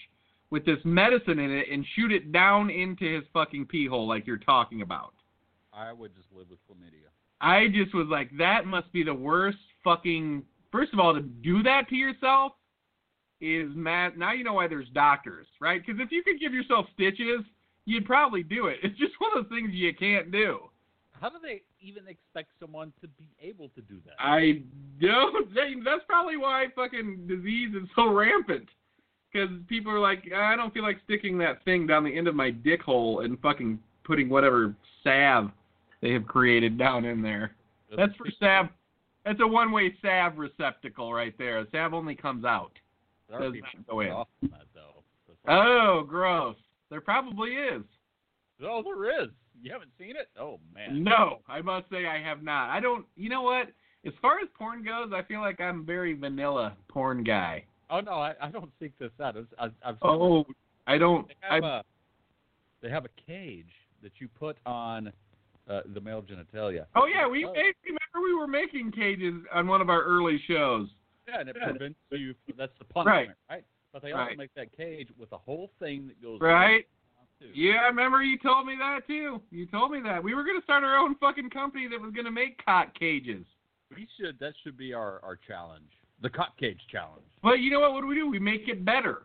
with 0.53 0.67
this 0.67 0.79
medicine 0.85 1.39
in 1.39 1.51
it 1.51 1.67
and 1.73 1.85
shoot 1.97 2.13
it 2.13 2.31
down 2.31 2.69
into 2.69 3.07
his 3.07 3.25
fucking 3.33 3.67
pee 3.67 3.87
hole, 3.87 4.07
like 4.07 4.27
you're 4.27 4.37
talking 4.37 4.83
about. 4.83 5.15
I 5.73 5.93
would 5.95 6.15
just 6.15 6.29
live 6.31 6.49
with 6.51 6.59
chlamydia. 6.69 7.09
I 7.41 7.69
just 7.75 7.95
was 7.95 8.07
like, 8.11 8.31
that 8.37 8.67
must 8.67 8.93
be 8.93 9.03
the 9.03 9.15
worst 9.15 9.57
fucking. 9.83 10.45
First 10.71 10.93
of 10.93 11.01
all, 11.01 11.15
to 11.15 11.23
do 11.23 11.63
that 11.63 11.89
to 11.89 11.97
yourself 11.97 12.53
is 13.41 13.71
mad. 13.75 14.19
Now 14.19 14.33
you 14.33 14.45
know 14.45 14.53
why 14.53 14.69
there's 14.69 14.89
doctors, 14.95 15.47
right? 15.59 15.81
Because 15.85 16.01
if 16.01 16.13
you 16.13 16.23
could 16.23 16.39
give 16.39 16.53
yourself 16.53 16.87
stitches, 16.95 17.41
you'd 17.87 18.05
probably 18.05 18.43
do 18.43 18.67
it. 18.67 18.77
It's 18.83 18.99
just 18.99 19.13
one 19.19 19.31
of 19.37 19.45
those 19.45 19.59
things 19.59 19.71
you 19.73 19.93
can't 19.95 20.31
do. 20.31 20.61
How 21.19 21.31
do 21.31 21.37
they 21.43 21.63
even 21.81 22.07
expect 22.09 22.51
someone 22.61 22.93
to 23.01 23.09
be 23.09 23.25
able 23.41 23.71
to 23.71 23.81
do 23.81 23.97
that? 24.05 24.15
I 24.19 24.63
don't. 25.01 25.49
That's 25.55 26.05
probably 26.07 26.37
why 26.37 26.67
fucking 26.77 27.27
disease 27.27 27.75
is 27.75 27.89
so 27.97 28.13
rampant. 28.13 28.69
Because 29.33 29.49
people 29.69 29.91
are 29.93 29.99
like, 30.01 30.31
I 30.35 30.57
don't 30.57 30.73
feel 30.75 30.83
like 30.83 30.99
sticking 31.05 31.39
that 31.39 31.65
thing 31.65 31.87
down 31.87 32.05
the 32.05 32.17
end 32.17 32.29
of 32.29 32.35
my 32.35 32.51
dick 32.51 32.83
hole 32.83 33.21
and 33.21 33.39
fucking 33.41 33.79
putting 34.05 34.29
whatever 34.29 34.75
salve 35.03 35.51
they 36.01 36.13
have 36.13 36.27
created 36.27 36.77
down 36.77 37.05
in 37.05 37.23
there. 37.23 37.53
That's 37.97 38.15
for 38.17 38.27
salve. 38.39 38.69
That's 39.25 39.41
a 39.41 39.47
one-way 39.47 39.95
salve 40.03 40.37
receptacle 40.37 41.13
right 41.13 41.35
there. 41.39 41.65
Salve 41.73 41.95
only 41.95 42.15
comes 42.15 42.45
out. 42.45 42.73
There 43.29 43.39
are 43.39 43.43
does 43.45 43.53
people 43.53 43.69
not 43.77 43.87
go 43.89 44.01
in. 44.01 44.09
off 44.11 44.29
that, 44.43 44.51
though. 44.75 45.03
So 45.27 45.33
it's 45.33 45.39
like, 45.47 45.57
Oh, 45.57 46.05
gross. 46.07 46.57
There 46.91 47.01
probably 47.01 47.51
is. 47.53 47.83
oh, 48.63 48.83
there 48.83 49.23
is. 49.23 49.29
You 49.63 49.73
haven't 49.73 49.93
seen 49.99 50.11
it? 50.11 50.29
Oh 50.39 50.59
man. 50.75 51.05
No, 51.05 51.39
I 51.49 51.63
must 51.63 51.89
say 51.89 52.07
I 52.07 52.21
have 52.21 52.43
not. 52.43 52.71
I 52.71 52.81
don't. 52.81 53.07
You 53.15 53.29
know 53.29 53.43
what? 53.43 53.69
As 54.05 54.13
far 54.21 54.41
as 54.41 54.49
porn 54.59 54.83
goes, 54.85 55.13
I 55.15 55.23
feel 55.23 55.41
like 55.41 55.61
I'm 55.61 55.87
very 55.87 56.15
vanilla 56.15 56.77
porn 56.89 57.23
guy. 57.23 57.65
Oh 57.93 58.01
no, 58.01 58.13
I, 58.13 58.33
I 58.41 58.49
don't 58.51 58.71
seek 58.81 58.99
this 58.99 59.11
out. 59.23 59.37
I, 59.59 59.67
I've 59.85 59.97
Oh, 60.03 60.45
I 60.87 60.97
don't. 60.97 61.29
They 61.29 61.35
I, 61.49 61.55
have 61.57 61.65
a 61.65 61.85
they 62.81 62.89
have 62.89 63.05
a 63.05 63.11
cage 63.27 63.71
that 64.03 64.13
you 64.19 64.29
put 64.29 64.57
on 64.67 65.13
uh, 65.69 65.83
the 65.95 66.01
male 66.01 66.23
genitalia. 66.23 66.87
oh 66.97 67.07
yeah, 67.07 67.29
we 67.29 67.45
Oh. 67.45 67.53
made, 67.53 67.75
remember 67.85 68.25
we 68.25 68.35
were 68.35 68.49
making 68.49 68.91
cages 68.93 69.35
on 69.53 69.69
one 69.69 69.81
of 69.83 69.91
our 69.91 70.03
early 70.03 70.41
shows. 70.49 70.89
Yeah, 71.29 71.41
and 71.41 71.49
it 71.51 71.57
Yeah. 71.61 71.69
prevents 71.69 71.99
you. 72.11 72.35
That's 72.57 72.77
the 72.79 72.85
punishment, 72.87 73.37
right? 73.49 73.57
right? 73.57 73.65
But 73.93 74.03
they 74.03 74.13
also 74.13 74.25
Right. 74.25 74.39
make 74.39 74.55
that 74.55 74.73
cage 74.75 75.09
with 75.19 75.31
a 75.33 75.39
whole 75.39 75.71
thing 75.79 76.09
that 76.09 76.21
goes 76.23 76.41
Right? 76.41 76.89
Yeah, 77.55 77.83
I 77.83 77.87
remember 77.89 78.23
you 78.23 78.39
told 78.39 78.67
me 78.67 78.77
that 78.79 79.07
too. 79.07 79.43
You 79.51 79.67
told 79.67 79.91
me 79.91 80.01
that 80.05 80.23
we 80.23 80.33
were 80.33 80.45
gonna 80.45 80.63
start 80.63 80.83
our 80.85 80.97
own 80.97 81.17
fucking 81.17 81.51
company 81.51 81.89
that 81.89 82.01
was 82.01 82.13
gonna 82.13 82.31
make 82.31 82.65
cock 82.65 82.95
cages. 82.95 83.45
We 83.95 84.09
should. 84.17 84.39
That 84.39 84.55
should 84.63 84.77
be 84.79 84.95
our 84.95 85.21
our 85.23 85.37
challenge. 85.37 85.91
The 86.23 86.31
cock 86.31 86.59
cage 86.59 86.81
challenge. 86.91 87.23
But 87.43 87.61
you 87.61 87.71
know 87.71 87.81
what? 87.81 87.93
What 87.93 88.03
do 88.03 88.07
we 88.07 88.15
do? 88.15 88.29
We 88.29 88.39
make 88.39 88.69
it 88.69 88.85
better. 88.85 89.23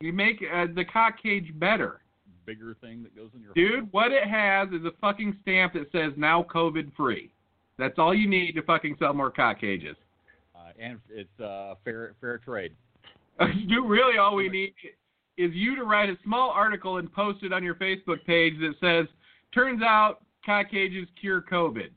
We 0.00 0.10
make 0.10 0.42
uh, 0.52 0.66
the 0.74 0.84
cock 0.84 1.22
cage 1.22 1.52
better. 1.56 2.00
Bigger 2.46 2.74
thing 2.80 3.02
that 3.02 3.14
goes 3.14 3.28
in 3.34 3.42
your 3.42 3.52
Dude, 3.52 3.92
what 3.92 4.12
it 4.12 4.24
has 4.24 4.68
is 4.70 4.84
a 4.86 4.92
fucking 5.00 5.36
stamp 5.42 5.74
that 5.74 5.92
says 5.92 6.12
now 6.16 6.42
COVID 6.52 6.94
free. 6.96 7.30
That's 7.78 7.98
all 7.98 8.14
you 8.14 8.28
need 8.28 8.52
to 8.52 8.62
fucking 8.62 8.96
sell 8.98 9.12
more 9.12 9.30
cock 9.30 9.60
cages. 9.60 9.96
Uh, 10.54 10.70
and 10.78 10.98
it's 11.10 11.40
uh, 11.40 11.74
fair 11.84 12.14
fair 12.20 12.38
trade. 12.38 12.72
Dude, 13.40 13.88
really 13.88 14.18
all 14.18 14.34
we 14.34 14.48
need 14.48 14.72
is 15.40 15.50
you 15.54 15.74
to 15.74 15.84
write 15.84 16.10
a 16.10 16.16
small 16.22 16.50
article 16.50 16.98
and 16.98 17.12
post 17.12 17.42
it 17.42 17.52
on 17.52 17.64
your 17.64 17.74
Facebook 17.74 18.24
page 18.26 18.54
that 18.60 18.74
says, 18.80 19.06
turns 19.54 19.82
out 19.82 20.20
cock 20.44 20.70
cages 20.70 21.08
cure 21.18 21.42
COVID. 21.42 21.88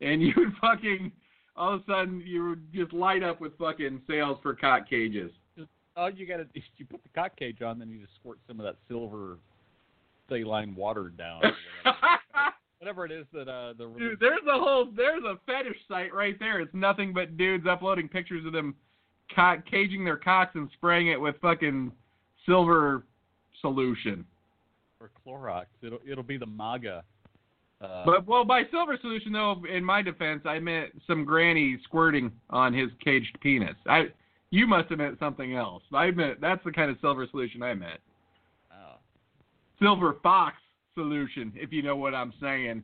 And 0.00 0.22
you 0.22 0.32
would 0.36 0.54
fucking, 0.60 1.12
all 1.60 1.74
of 1.74 1.80
a 1.82 1.84
sudden, 1.86 2.22
you 2.24 2.56
just 2.74 2.92
light 2.92 3.22
up 3.22 3.40
with 3.40 3.56
fucking 3.58 4.00
sales 4.08 4.38
for 4.42 4.54
cock 4.54 4.88
cages. 4.88 5.30
All 5.96 6.08
you 6.10 6.26
gotta 6.26 6.44
do 6.44 6.50
is 6.54 6.62
you 6.78 6.86
put 6.86 7.02
the 7.02 7.08
cock 7.10 7.36
cage 7.36 7.60
on, 7.60 7.78
then 7.78 7.90
you 7.90 7.98
just 8.00 8.14
squirt 8.18 8.38
some 8.48 8.58
of 8.58 8.64
that 8.64 8.76
silver 8.88 9.36
saline 10.28 10.74
water 10.74 11.10
down. 11.10 11.42
whatever. 11.84 11.98
Whatever 12.78 13.04
it 13.04 13.12
is 13.12 13.26
that 13.34 13.46
uh 13.46 13.74
the 13.76 13.92
Dude, 13.98 14.18
there's 14.20 14.40
a 14.50 14.58
whole 14.58 14.88
there's 14.96 15.22
a 15.24 15.38
fetish 15.44 15.76
site 15.86 16.14
right 16.14 16.38
there. 16.38 16.60
It's 16.60 16.72
nothing 16.72 17.12
but 17.12 17.36
dudes 17.36 17.66
uploading 17.68 18.08
pictures 18.08 18.46
of 18.46 18.54
them 18.54 18.74
cock, 19.34 19.66
caging 19.70 20.02
their 20.02 20.16
cocks 20.16 20.52
and 20.54 20.70
spraying 20.72 21.08
it 21.08 21.20
with 21.20 21.34
fucking 21.42 21.92
silver 22.46 23.04
solution. 23.60 24.24
or 24.98 25.10
Clorox. 25.26 25.66
It'll 25.82 25.98
it'll 26.10 26.24
be 26.24 26.38
the 26.38 26.46
MAGA. 26.46 27.04
Uh, 27.80 28.04
But 28.04 28.26
well, 28.26 28.44
by 28.44 28.62
silver 28.70 28.98
solution 29.00 29.32
though, 29.32 29.62
in 29.72 29.84
my 29.84 30.02
defense, 30.02 30.42
I 30.44 30.58
meant 30.58 30.90
some 31.06 31.24
granny 31.24 31.78
squirting 31.84 32.30
on 32.50 32.72
his 32.74 32.90
caged 33.02 33.38
penis. 33.40 33.76
I 33.88 34.08
you 34.50 34.66
must 34.66 34.88
have 34.90 34.98
meant 34.98 35.18
something 35.18 35.54
else. 35.54 35.82
I 35.94 36.10
meant 36.10 36.40
that's 36.40 36.62
the 36.64 36.72
kind 36.72 36.90
of 36.90 36.96
silver 37.00 37.26
solution 37.30 37.62
I 37.62 37.74
meant. 37.74 38.00
oh, 38.72 38.96
Silver 39.80 40.16
fox 40.22 40.56
solution, 40.94 41.52
if 41.54 41.72
you 41.72 41.82
know 41.82 41.96
what 41.96 42.14
I'm 42.14 42.32
saying. 42.40 42.82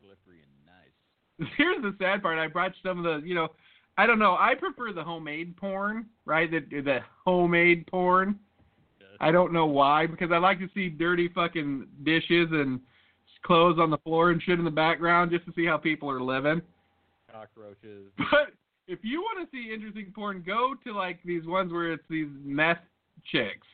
slippery 0.00 0.38
and 0.42 1.46
nice. 1.46 1.52
Here's 1.58 1.82
the 1.82 1.94
sad 1.98 2.22
part. 2.22 2.38
I 2.38 2.46
brought 2.46 2.72
some 2.82 2.98
of 2.98 3.04
the, 3.04 3.26
you 3.26 3.34
know, 3.34 3.48
I 3.98 4.06
don't 4.06 4.18
know. 4.20 4.36
I 4.38 4.54
prefer 4.58 4.92
the 4.92 5.02
homemade 5.04 5.56
porn, 5.56 6.06
right? 6.24 6.48
The 6.50 6.60
the 6.60 7.00
homemade 7.26 7.86
porn. 7.88 8.38
Yes. 9.00 9.08
I 9.20 9.30
don't 9.30 9.52
know 9.52 9.66
why, 9.66 10.06
because 10.06 10.30
I 10.32 10.38
like 10.38 10.58
to 10.60 10.68
see 10.72 10.88
dirty 10.88 11.28
fucking 11.28 11.86
dishes 12.04 12.48
and 12.52 12.80
clothes 13.42 13.78
on 13.78 13.90
the 13.90 13.98
floor 13.98 14.30
and 14.30 14.42
shit 14.42 14.58
in 14.58 14.64
the 14.64 14.70
background 14.70 15.30
just 15.30 15.46
to 15.46 15.52
see 15.54 15.66
how 15.66 15.76
people 15.76 16.10
are 16.10 16.20
living. 16.20 16.62
Cockroaches. 17.32 18.10
But 18.30 18.52
if 18.86 18.98
you 19.02 19.20
want 19.20 19.48
to 19.48 19.56
see 19.56 19.72
interesting 19.72 20.12
porn, 20.14 20.42
go 20.44 20.74
to 20.84 20.92
like 20.92 21.20
these 21.24 21.46
ones 21.46 21.72
where 21.72 21.92
it's 21.92 22.02
these 22.10 22.28
meth 22.44 22.80
chicks. 23.30 23.66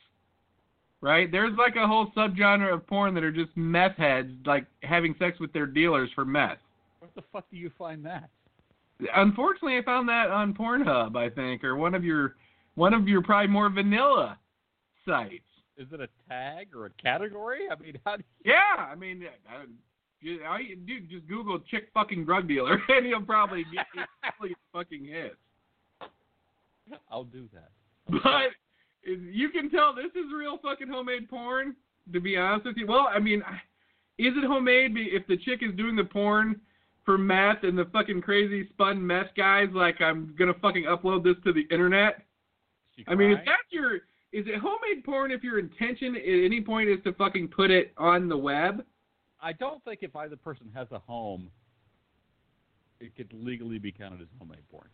Right? 1.01 1.31
There's 1.31 1.55
like 1.57 1.75
a 1.75 1.87
whole 1.87 2.07
subgenre 2.15 2.73
of 2.73 2.85
porn 2.87 3.13
that 3.13 3.23
are 3.23 3.31
just 3.31 3.55
meth 3.55 3.97
heads, 3.97 4.31
like 4.45 4.65
having 4.83 5.15
sex 5.19 5.39
with 5.39 5.53
their 5.53 5.67
dealers 5.67 6.09
for 6.15 6.25
meth. 6.25 6.57
Where 6.99 7.11
the 7.15 7.23
fuck 7.31 7.45
do 7.51 7.57
you 7.57 7.71
find 7.77 8.03
that? 8.05 8.29
Unfortunately, 9.15 9.77
I 9.77 9.83
found 9.83 10.09
that 10.09 10.31
on 10.31 10.55
Pornhub, 10.55 11.15
I 11.15 11.29
think, 11.29 11.63
or 11.63 11.75
one 11.75 11.93
of 11.93 12.03
your 12.03 12.35
one 12.75 12.93
of 12.93 13.07
your 13.07 13.21
probably 13.21 13.47
more 13.47 13.69
vanilla 13.69 14.37
sites. 15.05 15.46
Is 15.77 15.87
it 15.91 16.01
a 16.01 16.07
tag 16.27 16.69
or 16.75 16.87
a 16.87 16.89
category? 17.01 17.61
I 17.71 17.81
mean, 17.81 17.99
how 18.05 18.17
do 18.17 18.23
you, 18.43 18.51
Yeah, 18.51 18.83
I 18.83 18.95
mean, 18.95 19.23
I, 19.49 19.65
you, 20.21 20.39
all 20.47 20.59
you 20.59 20.75
do 20.75 20.99
just 21.01 21.27
Google 21.27 21.59
chick 21.59 21.89
fucking 21.93 22.25
drug 22.25 22.47
dealer, 22.47 22.79
and 22.89 23.05
you'll 23.05 23.21
probably 23.21 23.65
get 23.73 23.85
fucking 24.73 25.05
hits. 25.05 25.35
I'll 27.11 27.25
do 27.25 27.47
that. 27.53 27.69
But 28.09 28.51
you 29.03 29.49
can 29.49 29.69
tell 29.69 29.93
this 29.93 30.11
is 30.15 30.31
real 30.35 30.57
fucking 30.57 30.87
homemade 30.87 31.29
porn. 31.29 31.75
To 32.13 32.21
be 32.21 32.37
honest 32.37 32.65
with 32.65 32.77
you, 32.77 32.87
well, 32.87 33.09
I 33.13 33.19
mean, 33.19 33.39
is 34.17 34.33
it 34.37 34.45
homemade 34.45 34.93
if 34.95 35.27
the 35.27 35.35
chick 35.37 35.59
is 35.61 35.75
doing 35.75 35.97
the 35.97 36.05
porn 36.05 36.61
for 37.03 37.17
meth 37.17 37.63
and 37.63 37.77
the 37.77 37.85
fucking 37.91 38.21
crazy 38.21 38.67
spun 38.69 39.05
meth 39.05 39.27
guys 39.35 39.67
like 39.73 39.99
I'm 40.01 40.33
gonna 40.39 40.53
fucking 40.61 40.85
upload 40.85 41.23
this 41.23 41.35
to 41.43 41.51
the 41.51 41.67
internet? 41.69 42.23
I 43.07 43.15
mean, 43.15 43.31
if 43.31 43.39
that's 43.39 43.57
your, 43.69 43.99
is 44.33 44.45
it 44.47 44.59
homemade 44.59 45.03
porn 45.05 45.31
if 45.31 45.43
your 45.43 45.59
intention 45.59 46.15
at 46.15 46.21
any 46.25 46.61
point 46.61 46.89
is 46.89 46.97
to 47.03 47.13
fucking 47.13 47.47
put 47.47 47.71
it 47.71 47.93
on 47.97 48.27
the 48.27 48.37
web? 48.37 48.83
I 49.41 49.53
don't 49.53 49.83
think 49.83 49.99
if 50.01 50.15
either 50.15 50.35
person 50.35 50.69
has 50.73 50.87
a 50.91 50.99
home, 50.99 51.49
it 52.99 53.15
could 53.15 53.31
legally 53.33 53.79
be 53.79 53.91
counted 53.91 54.21
as 54.21 54.27
homemade 54.39 54.67
porn. 54.69 54.87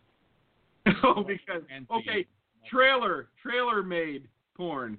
oh, 1.04 1.24
because 1.24 1.62
okay, 1.90 2.26
trailer, 2.70 3.28
trailer 3.42 3.82
made 3.82 4.28
porn. 4.56 4.98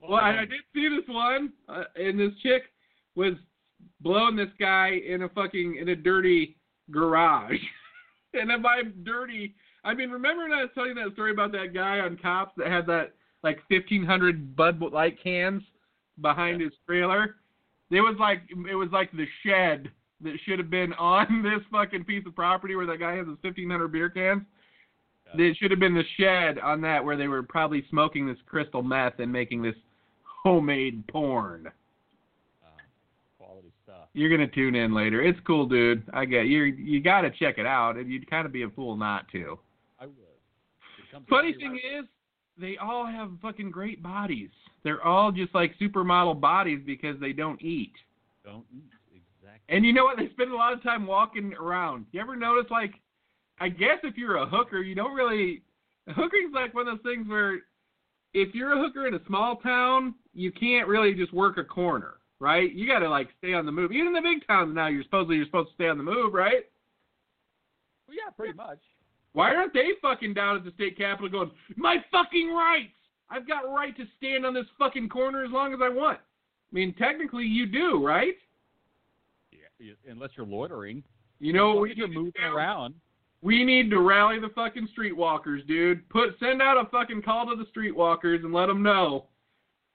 Well, 0.00 0.18
I, 0.20 0.38
I 0.38 0.40
did 0.40 0.62
see 0.74 0.88
this 0.88 1.06
one, 1.06 1.52
uh, 1.68 1.84
and 1.94 2.18
this 2.18 2.32
chick 2.42 2.62
was 3.14 3.34
blowing 4.00 4.36
this 4.36 4.48
guy 4.58 5.00
in 5.06 5.22
a 5.22 5.28
fucking 5.28 5.76
in 5.80 5.90
a 5.90 5.96
dirty 5.96 6.56
garage. 6.90 7.58
and 8.34 8.50
if 8.50 8.64
I'm 8.64 8.94
dirty, 9.04 9.54
I 9.84 9.94
mean, 9.94 10.10
remember 10.10 10.44
when 10.44 10.52
I 10.52 10.62
was 10.62 10.70
telling 10.74 10.96
you 10.96 11.04
that 11.04 11.12
story 11.12 11.30
about 11.30 11.52
that 11.52 11.74
guy 11.74 12.00
on 12.00 12.16
cops 12.16 12.52
that 12.56 12.68
had 12.68 12.86
that 12.86 13.12
like 13.42 13.58
1500 13.68 14.56
Bud 14.56 14.80
Light 14.92 15.22
cans 15.22 15.62
behind 16.20 16.60
his 16.60 16.72
trailer? 16.86 17.36
It 17.90 18.00
was 18.00 18.16
like 18.18 18.42
it 18.50 18.74
was 18.74 18.88
like 18.92 19.12
the 19.12 19.26
shed 19.44 19.90
that 20.22 20.34
should 20.44 20.58
have 20.58 20.70
been 20.70 20.92
on 20.94 21.42
this 21.42 21.60
fucking 21.70 22.04
piece 22.04 22.26
of 22.26 22.34
property 22.34 22.74
where 22.74 22.86
that 22.86 22.98
guy 22.98 23.16
has 23.16 23.26
his 23.26 23.36
1500 23.42 23.88
beer 23.88 24.08
cans. 24.08 24.42
It 25.34 25.56
should 25.56 25.70
have 25.70 25.80
been 25.80 25.94
the 25.94 26.04
shed 26.18 26.58
on 26.58 26.82
that 26.82 27.02
where 27.02 27.16
they 27.16 27.28
were 27.28 27.42
probably 27.42 27.84
smoking 27.88 28.26
this 28.26 28.36
crystal 28.46 28.82
meth 28.82 29.18
and 29.18 29.32
making 29.32 29.62
this 29.62 29.74
homemade 30.42 31.06
porn. 31.08 31.70
Ah, 32.62 32.68
quality 33.38 33.72
stuff. 33.82 34.08
You're 34.12 34.30
gonna 34.30 34.48
tune 34.48 34.74
in 34.74 34.92
later. 34.92 35.22
It's 35.22 35.38
cool, 35.46 35.66
dude. 35.66 36.02
I 36.12 36.26
get 36.26 36.46
you. 36.46 36.64
You 36.64 37.00
got 37.00 37.22
to 37.22 37.30
check 37.30 37.56
it 37.58 37.66
out, 37.66 37.96
and 37.96 38.10
you'd 38.10 38.28
kind 38.28 38.44
of 38.44 38.52
be 38.52 38.62
a 38.62 38.68
fool 38.70 38.96
not 38.96 39.26
to. 39.32 39.58
I 39.98 40.06
would. 40.06 41.26
Funny 41.30 41.54
thing 41.54 41.72
right- 41.72 42.00
is, 42.00 42.04
they 42.62 42.76
all 42.78 43.04
have 43.04 43.30
fucking 43.42 43.70
great 43.72 44.02
bodies. 44.02 44.48
They're 44.84 45.02
all 45.04 45.32
just 45.32 45.54
like 45.54 45.74
supermodel 45.78 46.40
bodies 46.40 46.80
because 46.86 47.20
they 47.20 47.32
don't 47.32 47.60
eat. 47.60 47.92
don't 48.44 48.64
eat 48.72 48.90
exactly. 49.12 49.74
And 49.74 49.84
you 49.84 49.92
know 49.92 50.04
what? 50.04 50.16
They 50.16 50.30
spend 50.30 50.52
a 50.52 50.56
lot 50.56 50.72
of 50.72 50.82
time 50.82 51.06
walking 51.06 51.52
around. 51.54 52.06
You 52.12 52.20
ever 52.20 52.36
notice, 52.36 52.70
like, 52.70 52.94
I 53.60 53.68
guess 53.68 53.98
if 54.04 54.16
you're 54.16 54.36
a 54.36 54.46
hooker, 54.46 54.80
you 54.80 54.94
don't 54.94 55.14
really. 55.14 55.62
Hookering's 56.06 56.54
like 56.54 56.72
one 56.72 56.88
of 56.88 56.98
those 56.98 57.12
things 57.12 57.28
where 57.28 57.60
if 58.32 58.54
you're 58.54 58.72
a 58.72 58.80
hooker 58.80 59.06
in 59.06 59.14
a 59.14 59.24
small 59.26 59.56
town, 59.56 60.14
you 60.32 60.50
can't 60.50 60.88
really 60.88 61.14
just 61.14 61.32
work 61.32 61.58
a 61.58 61.64
corner, 61.64 62.14
right? 62.40 62.72
You 62.72 62.86
got 62.86 63.00
to 63.00 63.08
like 63.08 63.28
stay 63.38 63.54
on 63.54 63.66
the 63.66 63.72
move. 63.72 63.92
Even 63.92 64.08
in 64.08 64.12
the 64.14 64.20
big 64.20 64.46
towns 64.46 64.74
now, 64.74 64.86
you're 64.86 65.04
supposedly 65.04 65.36
you're 65.36 65.46
supposed 65.46 65.68
to 65.68 65.74
stay 65.74 65.88
on 65.88 65.98
the 65.98 66.04
move, 66.04 66.32
right? 66.32 66.64
Well, 68.06 68.16
yeah, 68.16 68.30
pretty 68.36 68.54
much. 68.54 68.78
Why 69.32 69.54
aren't 69.54 69.72
they 69.72 69.90
fucking 70.00 70.34
down 70.34 70.56
at 70.56 70.64
the 70.64 70.72
state 70.72 70.98
capitol 70.98 71.28
going, 71.28 71.50
my 71.76 71.96
fucking 72.10 72.52
rights? 72.52 72.92
I've 73.30 73.48
got 73.48 73.72
right 73.72 73.96
to 73.96 74.04
stand 74.18 74.44
on 74.44 74.52
this 74.52 74.66
fucking 74.78 75.08
corner 75.08 75.44
as 75.44 75.50
long 75.50 75.72
as 75.72 75.80
I 75.82 75.88
want. 75.88 76.18
I 76.18 76.74
mean, 76.74 76.94
technically 76.98 77.44
you 77.44 77.66
do, 77.66 78.04
right? 78.04 78.34
Yeah, 79.50 79.92
unless 80.10 80.30
you're 80.36 80.46
loitering. 80.46 81.02
You 81.40 81.52
know 81.52 81.74
we 81.74 81.94
you're 81.96 82.08
moving 82.08 82.42
around. 82.42 82.94
We 83.42 83.64
need 83.64 83.90
to 83.90 84.00
rally 84.00 84.38
the 84.38 84.50
fucking 84.50 84.88
streetwalkers, 84.96 85.66
dude. 85.66 86.08
Put 86.08 86.38
send 86.38 86.62
out 86.62 86.76
a 86.76 86.88
fucking 86.90 87.22
call 87.22 87.46
to 87.46 87.56
the 87.56 87.66
streetwalkers 87.76 88.44
and 88.44 88.52
let 88.52 88.66
them 88.66 88.82
know. 88.82 89.26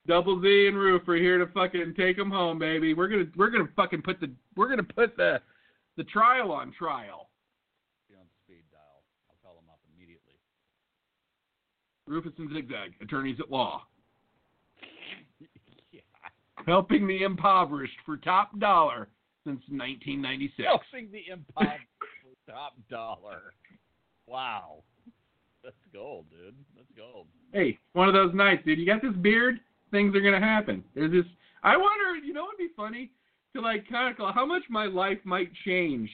Double 0.05 0.41
Z 0.41 0.67
and 0.67 0.77
Roof 0.77 1.07
are 1.07 1.15
here 1.15 1.37
to 1.37 1.47
fucking 1.53 1.93
take 1.95 2.17
them 2.17 2.29
home, 2.31 2.59
baby. 2.59 2.93
We're 2.93 3.07
gonna 3.07 3.27
we're 3.35 3.49
gonna 3.49 3.69
fucking 3.75 4.01
put 4.01 4.19
the 4.19 4.31
we're 4.55 4.69
gonna 4.69 4.83
put 4.83 5.15
the 5.15 5.41
the 5.95 6.03
trial 6.05 6.51
on 6.51 6.73
trial. 6.77 7.29
Be 8.09 8.15
on 8.15 8.25
speed 8.43 8.63
dial. 8.71 9.03
I'll 9.29 9.37
call 9.41 9.55
them 9.55 9.69
up 9.69 9.79
immediately. 9.95 10.35
Rufus 12.07 12.33
and 12.37 12.49
Zigzag, 12.53 12.93
attorneys 13.01 13.39
at 13.39 13.51
law, 13.51 13.83
yeah. 15.91 16.01
helping 16.65 17.07
the 17.07 17.23
impoverished 17.23 17.97
for 18.05 18.17
top 18.17 18.57
dollar 18.59 19.09
since 19.43 19.61
1996. 19.69 20.67
Helping 20.67 21.11
the 21.11 21.31
impoverished 21.31 21.83
for 21.99 22.51
top 22.51 22.73
dollar. 22.89 23.53
Wow. 24.27 24.83
That's 25.63 25.75
gold, 25.93 26.25
dude. 26.29 26.55
That's 26.75 26.87
gold. 26.95 27.27
Hey, 27.51 27.77
one 27.93 28.07
of 28.07 28.13
those 28.13 28.33
nights, 28.33 28.63
dude. 28.65 28.79
You 28.79 28.85
got 28.85 29.01
this 29.01 29.15
beard, 29.21 29.59
things 29.91 30.15
are 30.15 30.21
gonna 30.21 30.39
happen. 30.39 30.83
There's 30.95 31.11
this. 31.11 31.25
I 31.63 31.75
wonder, 31.75 32.25
you 32.25 32.33
know, 32.33 32.43
what'd 32.43 32.57
be 32.57 32.69
funny 32.75 33.11
to 33.55 33.61
like 33.61 33.89
kind 33.89 34.15
of 34.17 34.35
how 34.35 34.45
much 34.45 34.63
my 34.69 34.85
life 34.85 35.17
might 35.23 35.49
change 35.65 36.09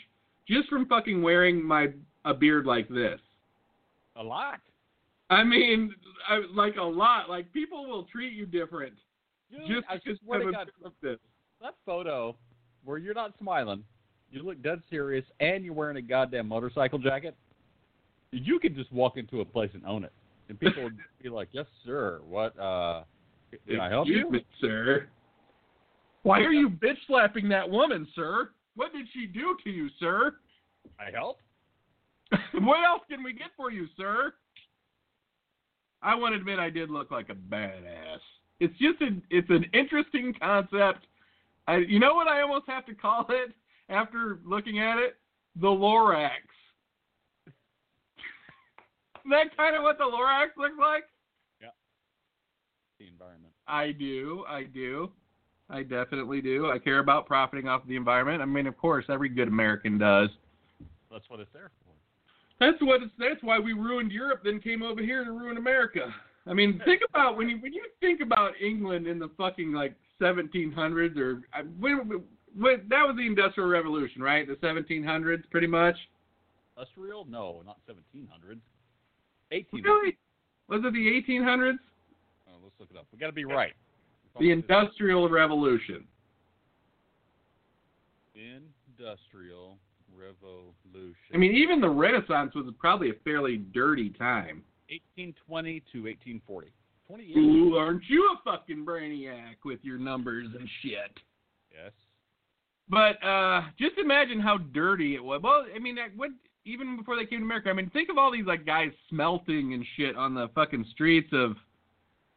just 0.48 0.70
from 0.70 0.88
fucking 0.88 1.22
wearing 1.22 1.64
my 1.64 1.88
a 2.26 2.34
beard 2.34 2.66
like 2.66 2.88
this. 2.90 3.20
A 4.16 4.24
lot. 4.24 4.60
I 5.30 5.44
mean, 5.44 5.94
I, 6.28 6.42
like 6.54 6.76
a 6.78 6.84
lot. 6.84 7.30
Like 7.30 7.52
people 7.54 7.88
will 7.88 8.04
treat 8.06 8.34
you 8.34 8.46
different 8.46 8.94
Dude, 9.52 9.68
just 9.68 9.88
I 9.90 9.96
because 9.96 10.20
swear 10.24 10.44
to 10.44 10.52
God, 10.52 10.72
this. 11.02 11.18
that 11.62 11.76
photo 11.86 12.36
where 12.84 12.98
you're 12.98 13.14
not 13.14 13.34
smiling, 13.40 13.84
you 14.32 14.44
look 14.44 14.62
dead 14.62 14.82
serious, 14.90 15.26
and 15.40 15.64
you're 15.64 15.74
wearing 15.74 15.98
a 15.98 16.02
goddamn 16.02 16.48
motorcycle 16.48 17.00
jacket, 17.00 17.36
you 18.32 18.60
could 18.60 18.76
just 18.76 18.92
walk 18.92 19.18
into 19.18 19.42
a 19.42 19.46
place 19.46 19.70
and 19.74 19.86
own 19.86 20.04
it. 20.04 20.12
And 20.50 20.60
people 20.60 20.84
would 20.84 20.98
be 21.24 21.30
like, 21.30 21.50
yes, 21.52 21.66
sir. 21.86 22.22
What, 22.28 22.58
uh, 22.60 23.04
can 23.68 23.80
I 23.80 23.90
help 23.90 24.08
you? 24.08 24.30
me, 24.30 24.46
sir? 24.60 25.08
Why 26.24 26.40
are 26.40 26.52
you 26.52 26.70
bitch 26.70 26.98
slapping 27.08 27.48
that 27.50 27.70
woman, 27.70 28.08
sir? 28.16 28.50
What 28.76 28.92
did 28.94 29.06
she 29.14 29.28
do 29.28 29.56
to 29.64 29.70
you, 29.70 29.90
sir? 30.00 30.36
I 31.00 31.12
help? 31.12 31.38
what 32.54 32.84
else 32.84 33.04
can 33.10 33.24
we 33.24 33.34
get 33.34 33.50
for 33.56 33.72
you, 33.72 33.88
sir? 33.98 34.34
I 36.04 36.16
want 36.16 36.34
to 36.34 36.40
admit 36.40 36.60
I 36.60 36.70
did 36.70 36.90
look 36.90 37.12
like 37.12 37.30
a 37.30 37.36
badass. 37.36 38.20
It's 38.60 38.78
just 38.78 39.02
a, 39.02 39.10
it's 39.30 39.50
an 39.50 39.66
interesting 39.74 40.34
concept. 40.40 41.06
I, 41.68 41.78
you 41.78 42.00
know 42.00 42.14
what 42.14 42.28
I 42.28 42.42
almost 42.42 42.66
have 42.68 42.86
to 42.88 42.94
call 42.94 43.26
it 43.30 43.54
after 43.90 44.40
looking 44.46 44.80
at 44.80 44.98
it? 44.98 45.16
The 45.60 45.68
Lorax. 45.68 46.30
That 49.30 49.56
kind 49.56 49.74
of 49.74 49.84
what 49.84 49.98
the 49.98 50.04
Lorax 50.04 50.48
looks 50.58 50.76
like? 50.78 51.06
Yeah. 51.62 51.70
The 53.00 53.08
environment. 53.08 53.54
I 53.68 53.94
do. 53.94 54.44
I 54.50 54.64
do. 54.64 55.12
I 55.70 55.84
definitely 55.84 56.42
do. 56.42 56.70
I 56.70 56.78
care 56.78 57.00
about 57.00 57.26
profiting 57.26 57.70
off 57.70 57.88
the 57.88 57.96
environment. 57.96 58.42
I 58.42 58.46
mean, 58.46 58.68
of 58.68 58.78
course, 58.78 59.06
every 59.08 59.30
good 59.30 59.48
American 59.48 59.98
does. 59.98 60.28
That's 61.10 61.24
what 61.30 61.40
it's 61.40 61.50
there 61.54 61.72
for. 61.80 61.83
That's 62.64 62.82
what 62.82 63.04
it's. 63.04 63.12
That's 63.20 63.42
why 63.44 63.60
we 63.60 63.74
ruined 63.74 64.12
Europe, 64.12 64.42
then 64.44 64.60
came 64.60 64.84
over 64.84 65.02
here 65.02 65.26
to 65.26 65.32
ruin 65.32 65.58
America. 65.58 66.14
I 66.48 66.54
mean, 66.54 66.82
think 66.86 67.02
about 67.10 67.36
when 67.36 67.50
you 67.50 67.58
when 67.60 67.74
you 67.74 67.84
think 68.00 68.22
about 68.22 68.54
England 68.62 69.06
in 69.06 69.20
the 69.20 69.30
fucking 69.38 69.74
like 69.74 69.96
1700s 70.22 71.18
or 71.18 71.42
when, 71.80 72.24
when 72.56 72.86
that 72.90 73.06
was 73.06 73.16
the 73.18 73.28
Industrial 73.28 73.68
Revolution, 73.68 74.22
right? 74.22 74.48
The 74.48 74.56
1700s, 74.56 75.44
pretty 75.52 75.68
much. 75.68 75.96
Industrial? 76.78 77.26
No, 77.30 77.62
not 77.66 77.80
1700s. 77.90 78.60
1800s. 79.52 79.84
Really? 79.84 80.18
Was 80.70 80.82
it 80.86 80.94
the 80.94 81.34
1800s? 81.34 81.78
Oh, 82.48 82.52
let's 82.64 82.76
look 82.80 82.90
it 82.90 82.98
up. 82.98 83.08
We 83.12 83.20
got 83.20 83.28
to 83.28 83.34
be 83.34 83.46
right. 83.46 83.74
The 84.40 84.52
Industrial 84.52 85.30
Revolution. 85.30 86.06
Industrial 88.34 89.78
Revolution. 90.18 91.16
I 91.34 91.38
mean, 91.38 91.54
even 91.56 91.82
the 91.82 91.90
Renaissance 91.90 92.54
was 92.56 92.66
probably 92.80 93.10
a 93.10 93.16
fairly 93.24 93.58
dirty 93.58 94.10
time. 94.10 94.64
1820 94.90 95.80
to 95.92 96.04
1840. 96.04 96.72
20 97.08 97.24
years. 97.24 97.38
Ooh, 97.38 97.76
aren't 97.76 98.04
you 98.08 98.30
a 98.34 98.44
fucking 98.44 98.86
brainiac 98.86 99.56
with 99.66 99.80
your 99.84 99.98
numbers 99.98 100.48
and 100.58 100.68
shit? 100.82 101.20
Yes. 101.72 101.92
But 102.90 103.24
uh 103.26 103.62
just 103.80 103.98
imagine 103.98 104.40
how 104.40 104.58
dirty 104.58 105.16
it 105.16 105.24
was. 105.24 105.42
Well, 105.44 105.66
I 105.74 105.80
mean, 105.80 105.96
that 105.96 106.16
what 106.16 106.32
even 106.66 106.98
before 106.98 107.16
they 107.16 107.26
came 107.26 107.40
to 107.40 107.46
America. 107.46 107.70
I 107.70 107.74
mean, 107.74 107.90
think 107.90 108.10
of 108.10 108.18
all 108.18 108.32
these 108.32 108.46
like 108.46 108.66
guys 108.66 108.92
smelting 109.10 109.74
and 109.74 109.86
shit 109.98 110.16
on 110.16 110.34
the 110.34 110.50
fucking 110.56 110.86
streets 110.92 111.30
of 111.34 111.56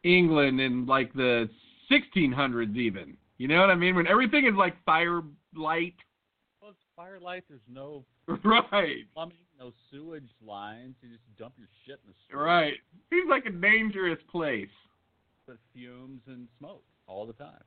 England 0.03 0.61
in 0.61 0.87
like 0.87 1.13
the 1.15 1.49
1600s, 1.91 2.77
even. 2.77 3.17
You 3.39 3.49
know 3.49 3.61
what 3.61 3.71
I 3.71 3.75
mean? 3.75 3.95
When 3.95 4.07
everything 4.07 4.47
is 4.47 4.55
like 4.55 4.75
firelight, 4.85 5.95
Firelight. 6.97 7.45
There's 7.49 7.61
no 7.71 8.05
right? 8.45 9.05
plumbing, 9.13 9.37
no 9.59 9.73
sewage 9.91 10.29
lines. 10.45 10.95
You 11.03 11.11
just 11.11 11.23
dump 11.39 11.55
your 11.59 11.69
shit 11.85 12.01
in 12.05 12.11
the 12.11 12.15
street. 12.25 12.39
Right. 12.39 12.75
Seems 13.11 13.29
like 13.29 13.45
a 13.47 13.51
dangerous 13.51 14.19
place. 14.31 14.69
With 15.47 15.59
fumes 15.73 16.23
and 16.27 16.49
smoke 16.59 16.83
all 17.07 17.27
the 17.27 17.33
time. 17.35 17.63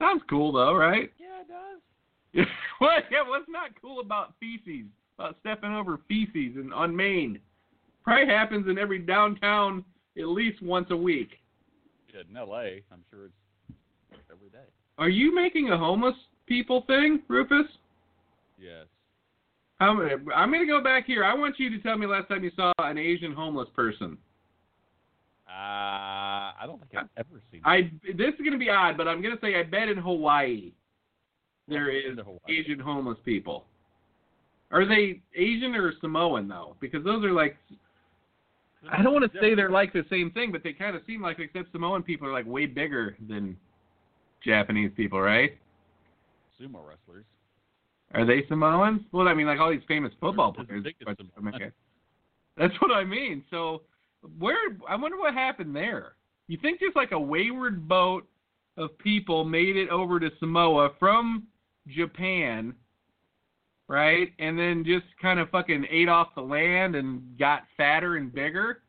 Sounds 0.00 0.22
cool 0.28 0.52
though, 0.52 0.74
right? 0.74 1.12
Yeah, 1.18 1.42
it 1.42 1.48
does. 1.48 2.46
what? 2.78 3.04
Yeah, 3.10 3.28
what's 3.28 3.48
not 3.48 3.70
cool 3.80 4.00
about 4.00 4.34
feces? 4.40 4.86
About 5.18 5.36
stepping 5.40 5.70
over 5.70 6.00
feces 6.08 6.56
and 6.56 6.74
on 6.74 6.96
Main? 6.96 7.38
Probably 8.02 8.26
happens 8.26 8.66
in 8.68 8.76
every 8.78 8.98
downtown 8.98 9.84
at 10.18 10.26
least 10.26 10.60
once 10.62 10.88
a 10.90 10.96
week. 10.96 11.30
Yeah, 12.12 12.22
in 12.28 12.36
L.A., 12.36 12.82
I'm 12.92 13.04
sure 13.10 13.26
it's 13.26 13.34
every 14.30 14.50
day. 14.50 14.66
Are 14.98 15.08
you 15.08 15.34
making 15.34 15.70
a 15.70 15.78
homeless 15.78 16.14
people 16.46 16.82
thing, 16.86 17.22
Rufus? 17.28 17.66
Yes. 18.64 18.86
I'm, 19.80 20.00
I'm 20.34 20.50
going 20.50 20.66
to 20.66 20.72
go 20.72 20.82
back 20.82 21.04
here. 21.04 21.24
I 21.24 21.34
want 21.34 21.58
you 21.58 21.68
to 21.70 21.78
tell 21.80 21.98
me 21.98 22.06
last 22.06 22.28
time 22.28 22.42
you 22.42 22.50
saw 22.56 22.72
an 22.78 22.96
Asian 22.96 23.32
homeless 23.32 23.68
person. 23.74 24.16
Uh, 25.46 25.52
I 25.52 26.62
don't 26.64 26.80
think 26.80 26.96
I've 26.96 27.08
ever 27.16 27.40
seen. 27.52 27.60
I 27.64 27.90
this 28.16 28.32
is 28.34 28.38
going 28.38 28.52
to 28.52 28.58
be 28.58 28.70
odd, 28.70 28.96
but 28.96 29.06
I'm 29.06 29.20
going 29.20 29.34
to 29.34 29.40
say 29.40 29.56
I 29.56 29.62
bet 29.62 29.88
in 29.88 29.98
Hawaii 29.98 30.72
there 31.68 31.90
is 31.90 32.16
Hawaii. 32.18 32.38
Asian 32.48 32.78
homeless 32.80 33.18
people. 33.24 33.66
Are 34.70 34.86
they 34.86 35.20
Asian 35.36 35.74
or 35.74 35.92
Samoan 36.00 36.48
though? 36.48 36.76
Because 36.80 37.04
those 37.04 37.22
are 37.24 37.32
like 37.32 37.56
I 38.90 39.02
don't 39.02 39.12
want 39.12 39.30
to 39.30 39.40
say 39.40 39.54
they're 39.54 39.70
like 39.70 39.92
the 39.92 40.04
same 40.10 40.30
thing, 40.30 40.50
but 40.50 40.62
they 40.64 40.72
kind 40.72 40.96
of 40.96 41.02
seem 41.06 41.22
like 41.22 41.38
except 41.38 41.70
Samoan 41.72 42.02
people 42.02 42.26
are 42.26 42.32
like 42.32 42.46
way 42.46 42.66
bigger 42.66 43.16
than 43.28 43.56
Japanese 44.42 44.90
people, 44.96 45.20
right? 45.20 45.56
sumo 46.60 46.86
wrestlers. 46.86 47.24
Are 48.14 48.24
they 48.24 48.44
Samoans? 48.48 49.00
Well, 49.12 49.28
I 49.28 49.34
mean, 49.34 49.46
like 49.46 49.58
all 49.60 49.70
these 49.70 49.80
famous 49.88 50.12
football 50.20 50.52
players. 50.52 50.82
big 50.82 50.94
as 51.00 51.16
but- 51.16 51.26
Samoan. 51.36 51.54
okay. 51.54 51.70
That's 52.56 52.74
what 52.80 52.92
I 52.92 53.02
mean. 53.04 53.42
So, 53.50 53.82
where? 54.38 54.56
I 54.88 54.94
wonder 54.96 55.16
what 55.18 55.34
happened 55.34 55.74
there. 55.74 56.12
You 56.46 56.56
think 56.58 56.78
just 56.80 56.94
like 56.94 57.10
a 57.12 57.18
wayward 57.18 57.88
boat 57.88 58.26
of 58.76 58.96
people 58.98 59.44
made 59.44 59.76
it 59.76 59.88
over 59.88 60.20
to 60.20 60.30
Samoa 60.38 60.90
from 60.98 61.44
Japan, 61.88 62.74
right? 63.88 64.32
And 64.38 64.56
then 64.58 64.84
just 64.84 65.06
kind 65.20 65.40
of 65.40 65.50
fucking 65.50 65.86
ate 65.90 66.08
off 66.08 66.28
the 66.36 66.42
land 66.42 66.94
and 66.94 67.36
got 67.38 67.62
fatter 67.76 68.16
and 68.16 68.32
bigger, 68.32 68.82